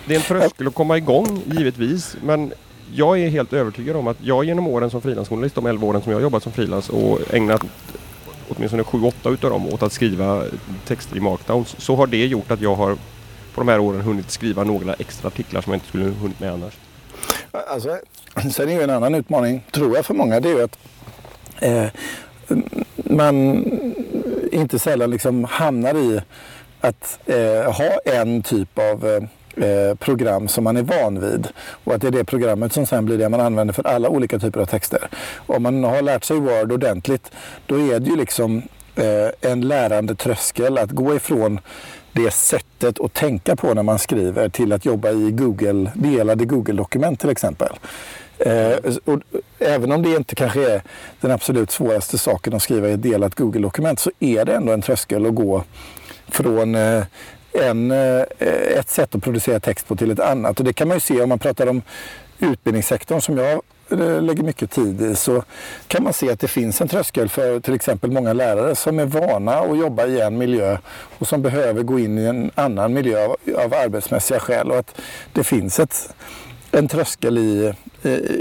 det 0.06 0.14
är 0.14 0.16
en 0.16 0.22
tröskel 0.22 0.66
att 0.66 0.74
komma 0.74 0.96
igång 0.96 1.42
givetvis 1.46 2.16
men 2.24 2.52
jag 2.94 3.20
är 3.20 3.28
helt 3.28 3.52
övertygad 3.52 3.96
om 3.96 4.06
att 4.06 4.16
jag 4.20 4.44
genom 4.44 4.66
åren 4.66 4.90
som 4.90 5.00
frilansjournalist, 5.00 5.54
de 5.54 5.66
11 5.66 5.86
åren 5.86 6.02
som 6.02 6.12
jag 6.12 6.16
har 6.16 6.22
jobbat 6.22 6.42
som 6.42 6.52
frilans 6.52 6.88
och 6.88 7.34
ägnat 7.34 7.62
åtminstone 8.56 8.82
7-8 8.82 9.32
utav 9.32 9.50
dem 9.50 9.66
åt 9.66 9.82
att 9.82 9.92
skriva 9.92 10.44
texter 10.86 11.16
i 11.16 11.20
markdowns, 11.20 11.74
så 11.78 11.96
har 11.96 12.06
det 12.06 12.26
gjort 12.26 12.50
att 12.50 12.60
jag 12.60 12.74
har 12.74 12.96
på 13.54 13.60
de 13.60 13.68
här 13.68 13.78
åren 13.78 14.00
hunnit 14.00 14.30
skriva 14.30 14.64
några 14.64 14.94
extra 14.94 15.28
artiklar 15.28 15.60
som 15.60 15.72
jag 15.72 15.76
inte 15.76 15.88
skulle 15.88 16.04
hunnit 16.04 16.40
med 16.40 16.52
annars. 16.52 16.74
Alltså, 17.50 17.98
sen 18.52 18.68
är 18.68 18.72
ju 18.72 18.82
en 18.82 18.90
annan 18.90 19.14
utmaning, 19.14 19.64
tror 19.70 19.96
jag 19.96 20.06
för 20.06 20.14
många, 20.14 20.40
det 20.40 20.48
är 20.48 20.54
ju 20.54 20.62
att 20.62 20.78
eh, 21.60 21.86
man 22.96 23.64
inte 24.52 24.78
sällan 24.78 25.10
liksom 25.10 25.44
hamnar 25.44 25.94
i 25.94 26.20
att 26.80 27.18
eh, 27.26 27.72
ha 27.72 27.98
en 28.04 28.42
typ 28.42 28.78
av 28.78 29.06
eh, 29.06 29.22
Eh, 29.56 29.94
program 29.94 30.48
som 30.48 30.64
man 30.64 30.76
är 30.76 30.82
van 30.82 31.20
vid. 31.20 31.48
Och 31.84 31.94
att 31.94 32.00
det 32.00 32.06
är 32.06 32.12
det 32.12 32.24
programmet 32.24 32.72
som 32.72 32.86
sen 32.86 33.04
blir 33.04 33.18
det 33.18 33.28
man 33.28 33.40
använder 33.40 33.74
för 33.74 33.86
alla 33.86 34.08
olika 34.08 34.38
typer 34.38 34.60
av 34.60 34.66
texter. 34.66 35.08
Om 35.36 35.62
man 35.62 35.84
har 35.84 36.02
lärt 36.02 36.24
sig 36.24 36.40
Word 36.40 36.72
ordentligt 36.72 37.30
då 37.66 37.80
är 37.80 38.00
det 38.00 38.10
ju 38.10 38.16
liksom 38.16 38.62
eh, 38.94 39.50
en 39.50 39.60
lärande 39.60 40.14
tröskel 40.14 40.78
att 40.78 40.90
gå 40.90 41.14
ifrån 41.14 41.60
det 42.12 42.30
sättet 42.30 43.00
att 43.00 43.14
tänka 43.14 43.56
på 43.56 43.74
när 43.74 43.82
man 43.82 43.98
skriver 43.98 44.48
till 44.48 44.72
att 44.72 44.84
jobba 44.84 45.10
i 45.10 45.30
Google, 45.30 45.90
delade 45.94 46.44
Google-dokument 46.44 47.20
till 47.20 47.30
exempel. 47.30 47.72
Eh, 48.38 48.94
och 49.04 49.20
även 49.58 49.92
om 49.92 50.02
det 50.02 50.16
inte 50.16 50.34
kanske 50.34 50.72
är 50.72 50.82
den 51.20 51.30
absolut 51.30 51.70
svåraste 51.70 52.18
saken 52.18 52.54
att 52.54 52.62
skriva 52.62 52.88
i 52.88 52.92
ett 52.92 53.02
delat 53.02 53.34
Google-dokument 53.34 54.00
så 54.00 54.10
är 54.20 54.44
det 54.44 54.54
ändå 54.54 54.72
en 54.72 54.82
tröskel 54.82 55.26
att 55.26 55.34
gå 55.34 55.64
från 56.28 56.74
eh, 56.74 57.04
en, 57.52 57.90
eh, 57.90 58.22
ett 58.78 58.90
sätt 58.90 59.14
att 59.14 59.22
producera 59.22 59.60
text 59.60 59.88
på 59.88 59.96
till 59.96 60.10
ett 60.10 60.20
annat. 60.20 60.58
Och 60.58 60.64
det 60.64 60.72
kan 60.72 60.88
man 60.88 60.96
ju 60.96 61.00
se 61.00 61.22
om 61.22 61.28
man 61.28 61.38
pratar 61.38 61.66
om 61.66 61.82
utbildningssektorn 62.38 63.20
som 63.20 63.38
jag 63.38 63.62
eh, 63.90 64.22
lägger 64.22 64.42
mycket 64.42 64.70
tid 64.70 65.02
i 65.02 65.14
så 65.16 65.44
kan 65.88 66.04
man 66.04 66.12
se 66.12 66.30
att 66.30 66.40
det 66.40 66.48
finns 66.48 66.80
en 66.80 66.88
tröskel 66.88 67.28
för 67.28 67.60
till 67.60 67.74
exempel 67.74 68.10
många 68.10 68.32
lärare 68.32 68.74
som 68.74 68.98
är 68.98 69.04
vana 69.04 69.52
att 69.52 69.78
jobba 69.78 70.06
i 70.06 70.20
en 70.20 70.38
miljö 70.38 70.78
och 71.18 71.28
som 71.28 71.42
behöver 71.42 71.82
gå 71.82 71.98
in 71.98 72.18
i 72.18 72.24
en 72.24 72.50
annan 72.54 72.92
miljö 72.92 73.24
av, 73.24 73.36
av 73.56 73.74
arbetsmässiga 73.74 74.40
skäl 74.40 74.70
och 74.70 74.78
att 74.78 75.00
det 75.32 75.44
finns 75.44 75.80
ett, 75.80 76.14
en 76.70 76.88
tröskel 76.88 77.38
i, 77.38 77.74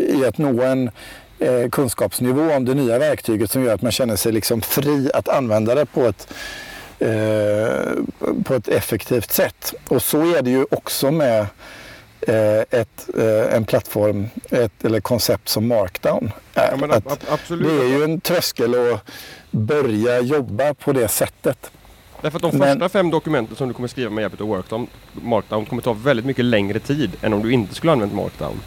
i 0.07 0.25
att 0.25 0.37
nå 0.37 0.61
en 0.61 0.91
eh, 1.39 1.69
kunskapsnivå 1.69 2.53
om 2.53 2.65
det 2.65 2.73
nya 2.73 2.99
verktyget 2.99 3.51
som 3.51 3.63
gör 3.63 3.73
att 3.73 3.81
man 3.81 3.91
känner 3.91 4.15
sig 4.15 4.31
liksom 4.31 4.61
fri 4.61 5.11
att 5.13 5.29
använda 5.29 5.75
det 5.75 5.85
på 5.85 6.07
ett 6.07 6.33
på 8.43 8.55
ett 8.55 8.67
effektivt 8.67 9.31
sätt. 9.31 9.73
Och 9.87 10.01
så 10.01 10.35
är 10.35 10.41
det 10.41 10.49
ju 10.49 10.65
också 10.71 11.11
med 11.11 11.45
eh, 12.21 12.59
ett, 12.79 13.09
eh, 13.17 13.55
en 13.55 13.65
plattform 13.65 14.29
ett, 14.49 14.85
eller 14.85 14.99
koncept 14.99 15.49
som 15.49 15.67
Markdown 15.67 16.31
är. 16.53 17.01
Ja, 17.05 17.17
absolut. 17.29 17.67
Det 17.67 17.85
är 17.85 17.87
ju 17.87 18.03
en 18.03 18.21
tröskel 18.21 18.93
att 18.93 19.01
börja 19.51 20.21
jobba 20.21 20.73
på 20.73 20.93
det 20.93 21.07
sättet. 21.07 21.71
Därför 22.21 22.37
att 22.37 22.41
de 22.41 22.51
första 22.51 22.75
Men, 22.75 22.89
fem 22.89 23.09
dokumenten 23.09 23.55
som 23.55 23.67
du 23.67 23.73
kommer 23.73 23.87
skriva 23.87 24.09
med 24.09 24.21
hjälp 24.21 24.41
av 24.41 24.47
Workdown, 24.47 24.87
Markdown 25.13 25.65
kommer 25.65 25.81
ta 25.81 25.93
väldigt 25.93 26.25
mycket 26.25 26.45
längre 26.45 26.79
tid 26.79 27.11
än 27.21 27.33
om 27.33 27.43
du 27.43 27.51
inte 27.51 27.75
skulle 27.75 27.91
använt 27.91 28.13
Markdown. 28.13 28.61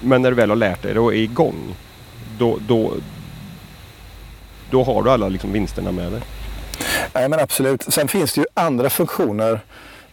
Men 0.00 0.22
när 0.22 0.30
du 0.30 0.36
väl 0.36 0.48
har 0.48 0.56
lärt 0.56 0.82
dig 0.82 0.94
det 0.94 1.00
och 1.00 1.14
är 1.14 1.18
igång, 1.18 1.74
då, 2.38 2.58
då, 2.68 2.92
då 4.70 4.84
har 4.84 5.02
du 5.02 5.10
alla 5.10 5.28
liksom 5.28 5.52
vinsterna 5.52 5.92
med 5.92 6.12
dig. 6.12 6.20
Nej 7.14 7.28
men 7.28 7.40
absolut. 7.40 7.82
Sen 7.82 8.08
finns 8.08 8.34
det 8.34 8.40
ju 8.40 8.46
andra 8.54 8.90
funktioner 8.90 9.60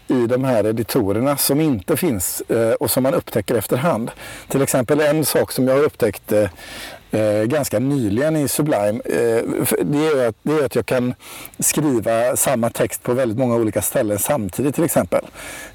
i 0.08 0.28
de 0.28 0.44
här 0.44 0.66
editorerna 0.66 1.38
som 1.38 1.62
inte 1.62 1.98
finns 1.98 2.42
eh, 2.42 2.72
och 2.72 2.92
som 2.92 3.04
man 3.04 3.14
upptäcker 3.14 3.56
efterhand. 3.56 4.12
Till 4.48 4.62
exempel 4.62 5.00
en 5.00 5.26
sak 5.26 5.52
som 5.52 5.68
jag 5.68 5.76
har 5.76 5.84
upptäckt 5.84 6.32
eh, 6.32 6.50
eh, 7.12 7.43
ganska 7.43 7.80
nyligen 7.80 8.36
i 8.36 8.48
Sublime. 8.48 9.02
Eh, 9.06 9.43
det, 9.82 10.08
är 10.08 10.28
att, 10.28 10.36
det 10.43 10.54
är 10.54 10.65
att 10.65 10.76
jag 10.76 10.86
kan 10.86 11.13
skriva 11.60 12.36
samma 12.36 12.69
text 12.69 13.04
på 13.04 13.13
väldigt 13.13 13.38
många 13.38 13.56
olika 13.56 13.82
ställen 13.82 14.19
samtidigt 14.19 14.76
till 14.76 14.84
exempel. 14.84 15.26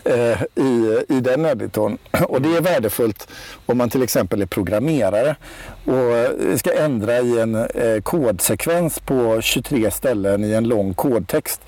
Eh, 0.05 0.43
i, 0.55 1.05
I 1.09 1.21
den 1.21 1.45
editorn. 1.45 1.99
Och 2.29 2.43
det 2.43 2.57
är 2.57 2.61
värdefullt 2.61 3.29
om 3.67 3.79
man 3.79 3.91
till 3.91 4.03
exempel 4.03 4.43
är 4.43 4.47
programmerare 4.47 5.37
och 5.85 6.59
ska 6.59 6.73
ändra 6.73 7.21
i 7.21 7.41
en 7.41 7.55
eh, 7.55 8.01
kodsekvens 8.03 9.01
på 9.01 9.41
23 9.41 9.91
ställen 9.91 10.45
i 10.45 10.53
en 10.53 10.69
lång 10.69 10.95
kodtext. 10.95 11.61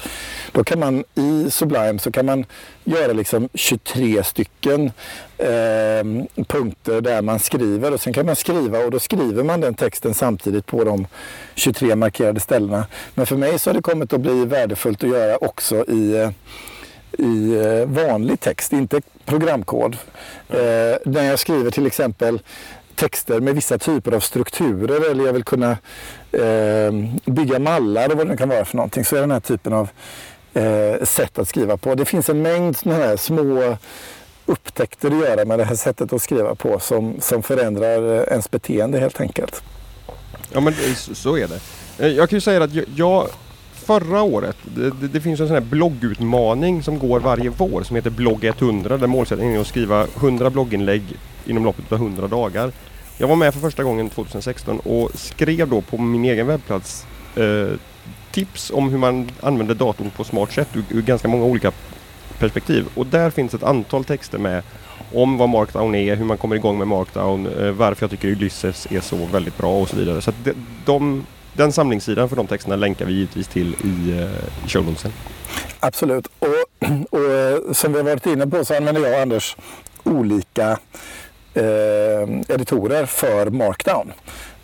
Då 0.53 0.65
kan 0.65 0.79
man 0.79 1.05
i 1.15 1.51
Sublime 1.51 1.99
så 1.99 2.13
kan 2.13 2.27
man 2.27 2.45
göra 2.87 3.13
liksom 3.13 3.49
23 3.55 4.23
stycken 4.25 4.93
eh, 5.39 6.45
punkter 6.47 7.01
där 7.01 7.23
man 7.23 7.39
skriver 7.39 7.93
och 7.93 8.01
sen 8.01 8.13
kan 8.13 8.27
man 8.27 8.37
skriva 8.37 8.79
och 8.79 8.91
då 8.91 8.99
skriver 8.99 9.43
man 9.43 9.61
den 9.61 9.75
texten 9.75 10.15
samtidigt 10.15 10.67
på 10.67 10.85
de 10.85 11.07
23 11.55 11.97
markerade 11.97 12.41
ställena. 12.41 12.87
Men 13.15 13.27
för 13.27 13.37
mig 13.37 13.59
så 13.59 13.71
har 13.71 13.75
det 13.75 13.83
kommit 13.83 14.13
att 14.13 14.21
bli 14.21 14.45
värdefullt 14.45 15.05
att 15.05 15.11
göra 15.11 15.37
också 15.37 15.85
i 15.85 16.33
i 17.19 17.55
eh, 17.55 17.87
vanlig 17.87 18.41
text, 18.41 18.73
inte 18.73 19.01
programkod. 19.25 19.97
Eh, 20.49 20.97
när 21.05 21.23
jag 21.23 21.39
skriver 21.39 21.71
till 21.71 21.87
exempel 21.87 22.41
texter 22.95 23.41
med 23.41 23.55
vissa 23.55 23.79
typer 23.79 24.13
av 24.13 24.21
strukturer 24.21 25.11
eller 25.11 25.27
jag 25.27 25.33
vill 25.33 25.45
kunna 25.45 25.71
eh, 26.33 26.93
bygga 27.25 27.59
mallar 27.59 28.11
och 28.11 28.17
vad 28.19 28.29
det 28.29 28.37
kan 28.37 28.49
vara 28.49 28.65
för 28.65 28.77
någonting 28.77 29.05
så 29.05 29.17
är 29.17 29.21
den 29.21 29.31
här 29.31 29.41
typen 29.41 29.73
av 29.73 29.89
eh, 30.57 31.05
sätt 31.05 31.39
att 31.39 31.49
skriva 31.49 31.77
på. 31.77 31.95
Det 31.95 32.05
finns 32.05 32.29
en 32.29 32.43
mängd 32.43 32.77
sådana 32.77 33.05
här 33.05 33.17
små 33.17 33.77
upptäckter 34.47 35.11
att 35.11 35.29
göra 35.29 35.45
med 35.45 35.59
det 35.59 35.65
här 35.65 35.75
sättet 35.75 36.13
att 36.13 36.23
skriva 36.23 36.55
på 36.55 36.79
som, 36.79 37.21
som 37.21 37.43
förändrar 37.43 38.17
eh, 38.17 38.33
ens 38.33 38.51
beteende 38.51 38.99
helt 38.99 39.21
enkelt. 39.21 39.63
Ja 40.53 40.61
men 40.61 40.73
eh, 40.73 40.95
så 40.95 41.37
är 41.37 41.49
det. 41.49 41.61
Eh, 41.99 42.13
jag 42.13 42.31
kan 42.31 42.37
ju 42.37 42.41
säga 42.41 42.63
att 42.63 42.71
jag, 42.97 43.29
förra 43.73 44.23
året, 44.23 44.57
det, 44.63 44.91
det, 44.91 45.09
det, 45.09 45.21
finns 45.21 45.41
en 45.41 45.47
sån 45.47 45.55
här 45.55 45.65
bloggutmaning 45.71 46.83
som 46.83 46.99
går 46.99 47.21
varje 47.21 47.51
vår 47.51 47.83
som 47.83 47.97
heter 47.97 48.11
Blogg 48.11 48.45
100 48.45 48.97
där 48.97 49.07
målsättningen 49.07 49.57
är 49.57 49.61
att 49.61 49.67
skriva 49.67 50.07
100 50.17 50.51
blogginlägg 50.51 51.03
inom 51.47 51.65
loppet 51.65 51.93
av 51.93 51.99
100 51.99 52.29
dagar. 52.29 52.73
Jag 53.19 53.29
var 53.29 53.37
med 53.37 53.55
för 53.55 53.61
första 53.61 53.83
gången 53.83 54.11
2016 54.11 54.79
och 54.79 55.11
skrev 55.15 55.69
då 55.69 55.81
på 55.81 55.99
min 55.99 56.25
egen 56.25 56.47
webbplats 56.47 57.07
eh, 57.37 57.79
tips 58.37 58.71
om 58.71 58.91
hur 58.91 58.99
man 58.99 59.31
använder 59.41 59.75
datorn 59.75 60.11
på 60.11 60.25
smart 60.25 60.53
sätt 60.53 60.69
ur, 60.75 60.85
ur 60.91 61.03
ganska 61.03 61.29
många 61.29 61.45
olika 61.45 61.73
perspektiv. 62.39 62.87
Och 62.95 63.07
där 63.07 63.31
finns 63.31 63.55
ett 63.55 63.63
antal 63.63 64.05
texter 64.05 64.39
med 64.39 64.63
om 65.15 65.39
vad 65.39 65.49
markdown 65.49 65.95
är, 65.95 66.17
hur 66.17 66.25
man 66.25 66.39
kommer 66.39 66.57
igång 66.57 66.79
med 66.79 66.89
markdown, 66.89 67.47
eh, 67.47 67.71
varför 67.71 68.03
jag 68.03 68.11
tycker 68.11 68.29
Ulysses 68.29 68.87
är 68.91 69.01
så 69.01 69.17
väldigt 69.17 69.59
bra 69.59 69.81
och 69.81 69.89
så 69.89 69.97
vidare. 69.97 70.21
Så 70.21 70.33
de, 70.45 70.55
de, 70.85 71.27
den 71.53 71.73
samlingssidan 71.73 72.29
för 72.29 72.37
de 72.37 72.47
texterna 72.47 72.77
länkar 72.77 73.05
vi 73.05 73.13
givetvis 73.13 73.49
till 73.49 73.75
i, 73.75 74.21
eh, 74.21 74.67
i 74.67 74.69
shownotesen. 74.69 75.13
Absolut. 75.81 76.27
Och, 76.39 76.49
och, 77.11 77.25
eh, 77.25 77.73
som 77.73 77.93
vi 77.93 77.99
har 77.99 78.05
varit 78.05 78.27
inne 78.27 78.47
på 78.47 78.65
så 78.65 78.77
använder 78.77 79.03
jag 79.03 79.13
och 79.13 79.21
Anders 79.21 79.57
olika 80.03 80.79
eh, 81.55 82.55
editorer 82.55 83.07
för 83.07 83.51
markdown. 83.51 84.13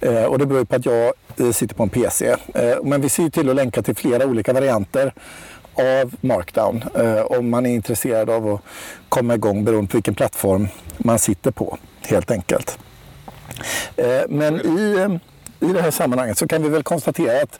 Eh, 0.02 0.24
och 0.24 0.38
det 0.38 0.46
beror 0.46 0.64
på 0.64 0.76
att 0.76 0.86
jag 0.86 1.12
eh, 1.36 1.52
sitter 1.52 1.74
på 1.74 1.82
en 1.82 1.88
PC. 1.88 2.36
Eh, 2.54 2.76
men 2.82 3.00
vi 3.00 3.08
ser 3.08 3.30
till 3.30 3.50
att 3.50 3.56
länka 3.56 3.82
till 3.82 3.96
flera 3.96 4.26
olika 4.26 4.52
varianter 4.52 5.14
av 5.74 6.14
markdown 6.20 6.84
eh, 6.94 7.22
om 7.22 7.50
man 7.50 7.66
är 7.66 7.70
intresserad 7.70 8.30
av 8.30 8.48
att 8.48 8.60
komma 9.08 9.34
igång 9.34 9.64
beroende 9.64 9.90
på 9.90 9.96
vilken 9.96 10.14
plattform 10.14 10.68
man 10.98 11.18
sitter 11.18 11.50
på 11.50 11.78
helt 12.00 12.30
enkelt. 12.30 12.78
men 14.28 14.60
i, 14.60 15.18
i 15.60 15.66
det 15.66 15.82
här 15.82 15.90
sammanhanget 15.90 16.38
så 16.38 16.48
kan 16.48 16.62
vi 16.62 16.68
väl 16.68 16.82
konstatera 16.82 17.42
att 17.42 17.58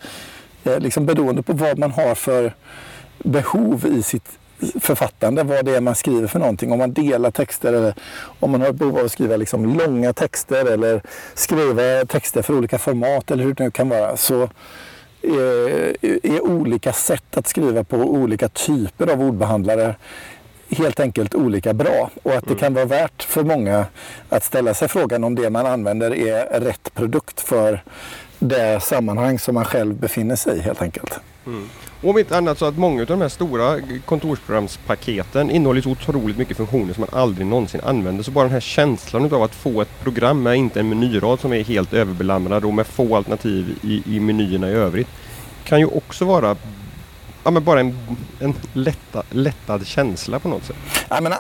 liksom 0.83 1.07
beroende 1.07 1.43
på 1.43 1.53
vad 1.53 1.79
man 1.79 1.91
har 1.91 2.15
för 2.15 2.55
behov 3.19 3.87
i 3.87 4.03
sitt 4.03 4.39
författande, 4.81 5.43
vad 5.43 5.65
det 5.65 5.77
är 5.77 5.81
man 5.81 5.95
skriver 5.95 6.27
för 6.27 6.39
någonting. 6.39 6.73
Om 6.73 6.79
man 6.79 6.93
delar 6.93 7.31
texter 7.31 7.73
eller 7.73 7.95
om 8.41 8.51
man 8.51 8.61
har 8.61 8.73
behov 8.73 8.99
av 8.99 9.05
att 9.05 9.13
skriva 9.13 9.37
liksom 9.37 9.79
långa 9.79 10.13
texter 10.13 10.73
eller 10.73 11.03
skriva 11.35 12.05
texter 12.05 12.43
för 12.43 12.55
olika 12.55 12.79
format 12.79 13.31
eller 13.31 13.45
hur 13.45 13.55
det 13.55 13.65
nu 13.65 13.71
kan 13.71 13.89
vara. 13.89 14.17
Så 14.17 14.49
är, 15.23 15.97
är 16.27 16.41
olika 16.41 16.93
sätt 16.93 17.37
att 17.37 17.47
skriva 17.47 17.85
på 17.85 17.97
olika 17.97 18.49
typer 18.49 19.07
av 19.13 19.23
ordbehandlare 19.23 19.95
helt 20.77 21.01
enkelt 21.01 21.35
olika 21.35 21.75
bra 21.75 22.11
och 22.23 22.33
att 22.33 22.49
det 22.49 22.55
kan 22.55 22.75
vara 22.75 22.85
värt 22.85 23.23
för 23.23 23.45
många 23.45 23.87
att 24.29 24.45
ställa 24.45 24.75
sig 24.75 24.89
frågan 24.89 25.25
om 25.25 25.35
det 25.35 25.51
man 25.51 25.67
använder 25.67 26.15
är 26.15 26.61
rätt 26.61 26.95
produkt 26.95 27.41
för 27.41 27.83
det 28.39 28.83
sammanhang 28.83 29.39
som 29.39 29.55
man 29.55 29.65
själv 29.65 29.95
befinner 29.95 30.37
sig 30.37 30.59
i 30.59 30.61
helt 30.61 30.83
enkelt. 30.83 31.21
Mm. 31.47 31.69
Om 32.05 32.19
inte 32.19 32.37
annat 32.37 32.59
så 32.59 32.65
att 32.65 32.79
många 32.79 33.01
av 33.01 33.07
de 33.07 33.21
här 33.21 33.29
stora 33.29 33.81
kontorsprogramspaketen 34.05 35.51
innehåller 35.51 35.81
så 35.81 35.91
otroligt 35.91 36.39
mycket 36.39 36.57
funktioner 36.57 36.95
som 36.95 37.01
man 37.11 37.21
aldrig 37.21 37.47
någonsin 37.47 37.81
använder. 37.85 38.25
Så 38.25 38.31
bara 38.31 38.45
den 38.45 38.53
här 38.53 38.61
känslan 38.61 39.35
av 39.35 39.43
att 39.43 39.55
få 39.55 39.83
ett 39.83 40.01
program 40.03 40.43
med 40.43 40.57
inte 40.57 40.81
en 40.81 40.89
menyrad 40.89 41.41
som 41.41 41.53
är 41.53 41.65
helt 41.65 41.93
överbelamrad 41.93 42.65
och 42.65 42.75
med 42.75 42.87
få 42.87 43.17
alternativ 43.17 43.79
i, 43.83 44.17
i 44.17 44.21
menyerna 44.21 44.71
i 44.71 44.73
övrigt 44.73 45.09
kan 45.65 45.81
ju 45.81 45.87
också 45.87 46.25
vara 46.25 46.57
ja, 47.45 47.51
men 47.51 47.65
bara 47.65 47.81
en, 47.81 47.99
en 48.41 48.55
lätta, 48.73 49.23
lättad 49.31 49.87
känsla 49.87 50.39
på 50.39 50.49
något 50.49 50.65
sätt. 50.65 50.77
Ja, 51.09 51.21
men, 51.21 51.33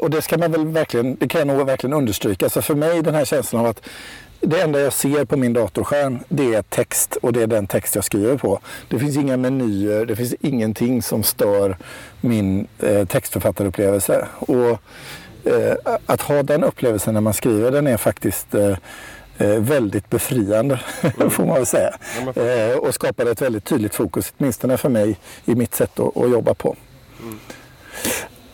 och 0.00 0.10
det 0.10 0.22
ska 0.22 0.38
man 0.38 0.52
väl 0.52 0.66
verkligen, 0.66 1.16
det 1.16 1.28
kan 1.28 1.38
jag 1.38 1.56
nog 1.56 1.66
verkligen 1.66 1.94
understryka. 1.94 2.46
Alltså 2.46 2.62
för 2.62 2.74
mig 2.74 3.02
den 3.02 3.14
här 3.14 3.24
känslan 3.24 3.60
av 3.60 3.66
att 3.70 3.82
det 4.40 4.60
enda 4.60 4.80
jag 4.80 4.92
ser 4.92 5.24
på 5.24 5.36
min 5.36 5.52
datorskärm 5.52 6.18
det 6.28 6.54
är 6.54 6.62
text 6.62 7.16
och 7.22 7.32
det 7.32 7.42
är 7.42 7.46
den 7.46 7.66
text 7.66 7.94
jag 7.94 8.04
skriver 8.04 8.36
på. 8.36 8.60
Det 8.88 8.98
finns 8.98 9.16
inga 9.16 9.36
menyer, 9.36 10.06
det 10.06 10.16
finns 10.16 10.34
ingenting 10.40 11.02
som 11.02 11.22
stör 11.22 11.76
min 12.20 12.66
eh, 12.78 13.06
textförfattarupplevelse. 13.06 14.26
Och, 14.38 14.70
eh, 15.44 15.74
att 16.06 16.20
ha 16.20 16.42
den 16.42 16.64
upplevelsen 16.64 17.14
när 17.14 17.20
man 17.20 17.34
skriver 17.34 17.70
den 17.70 17.86
är 17.86 17.96
faktiskt 17.96 18.54
eh, 18.54 18.76
eh 19.38 19.60
väldigt 19.60 20.10
befriande, 20.10 20.80
mm. 21.02 21.30
får 21.30 21.46
man 21.46 21.54
väl 21.54 21.66
säga. 21.66 21.94
Eh, 22.34 22.78
och 22.78 22.94
skapar 22.94 23.26
ett 23.26 23.42
väldigt 23.42 23.64
tydligt 23.64 23.94
fokus, 23.94 24.32
åtminstone 24.38 24.76
för 24.76 24.88
mig, 24.88 25.18
i 25.44 25.54
mitt 25.54 25.74
sätt 25.74 26.00
att, 26.00 26.16
att 26.16 26.30
jobba 26.30 26.54
på. 26.54 26.76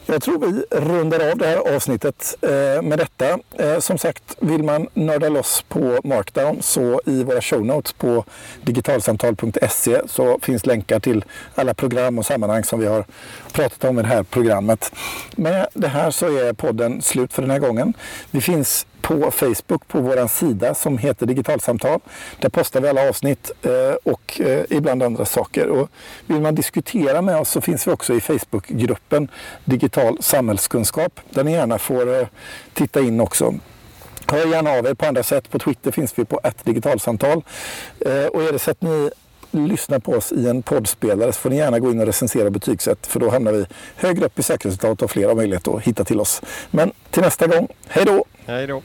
Jag 0.08 0.22
tror 0.22 0.38
vi 0.38 0.64
rundar 0.70 1.30
av 1.30 1.38
det 1.38 1.46
här 1.46 1.74
avsnittet 1.76 2.36
eh, 2.42 2.82
med 2.82 2.98
detta. 2.98 3.38
Eh, 3.58 3.78
som 3.78 3.98
sagt, 3.98 4.36
vill 4.40 4.62
man 4.62 4.88
nörda 4.94 5.28
loss 5.28 5.64
på 5.68 6.00
Markdown 6.04 6.62
så 6.62 7.00
i 7.06 7.24
våra 7.24 7.40
show 7.40 7.66
notes 7.66 7.92
på 7.92 8.24
digitalsamtal.se 8.62 10.00
så 10.08 10.38
finns 10.42 10.66
länkar 10.66 11.00
till 11.00 11.24
alla 11.54 11.74
program 11.74 12.18
och 12.18 12.26
sammanhang 12.26 12.64
som 12.64 12.80
vi 12.80 12.86
har 12.86 13.04
pratat 13.52 13.84
om 13.84 13.98
i 13.98 14.02
det 14.02 14.08
här 14.08 14.22
programmet. 14.22 14.92
Med 15.36 15.66
det 15.74 15.88
här 15.88 16.10
så 16.10 16.26
är 16.26 16.52
podden 16.52 17.02
slut 17.02 17.32
för 17.32 17.42
den 17.42 17.50
här 17.50 17.58
gången. 17.58 17.94
Vi 18.30 18.40
finns 18.40 18.86
på 19.06 19.30
Facebook 19.30 19.88
på 19.88 20.00
vår 20.00 20.28
sida 20.28 20.74
som 20.74 20.98
heter 20.98 21.26
Digitalsamtal. 21.26 22.00
Där 22.40 22.48
postar 22.48 22.80
vi 22.80 22.88
alla 22.88 23.08
avsnitt 23.08 23.50
eh, 23.62 23.94
och 24.02 24.40
eh, 24.40 24.64
ibland 24.70 25.02
andra 25.02 25.24
saker. 25.24 25.68
Och 25.68 25.88
vill 26.26 26.40
man 26.40 26.54
diskutera 26.54 27.22
med 27.22 27.36
oss 27.36 27.50
så 27.50 27.60
finns 27.60 27.86
vi 27.86 27.92
också 27.92 28.14
i 28.14 28.20
Facebookgruppen 28.20 29.28
Digital 29.64 30.18
samhällskunskap 30.20 31.20
där 31.30 31.44
ni 31.44 31.52
gärna 31.52 31.78
får 31.78 32.20
eh, 32.20 32.26
titta 32.74 33.00
in 33.00 33.20
också. 33.20 33.54
Hör 34.28 34.46
gärna 34.46 34.70
av 34.70 34.86
er 34.86 34.94
på 34.94 35.06
andra 35.06 35.22
sätt. 35.22 35.50
På 35.50 35.58
Twitter 35.58 35.90
finns 35.90 36.18
vi 36.18 36.24
på 36.24 36.40
ett 36.44 36.64
digitalsamtal. 36.64 37.42
Och 38.32 38.42
är 38.42 38.52
det 38.52 38.58
så 38.58 38.70
att 38.70 38.82
ni 38.82 39.10
lyssnar 39.50 39.98
på 39.98 40.12
oss 40.12 40.32
i 40.32 40.48
en 40.48 40.62
poddspelare 40.62 41.32
så 41.32 41.40
får 41.40 41.50
ni 41.50 41.56
gärna 41.56 41.78
gå 41.78 41.90
in 41.90 42.00
och 42.00 42.06
recensera 42.06 42.50
betygsätt 42.50 43.06
för 43.06 43.20
då 43.20 43.30
hamnar 43.30 43.52
vi 43.52 43.66
högre 43.96 44.26
upp 44.26 44.38
i 44.38 44.42
sökresultat 44.42 45.02
och 45.02 45.10
fler 45.10 45.28
har 45.28 45.34
möjlighet 45.34 45.68
att 45.68 45.82
hitta 45.82 46.04
till 46.04 46.20
oss. 46.20 46.42
Men 46.70 46.92
till 47.10 47.22
nästa 47.22 47.46
gång, 47.46 47.68
hej 47.88 48.04
då! 48.04 48.24
Hej 48.46 48.66
då! 48.66 48.82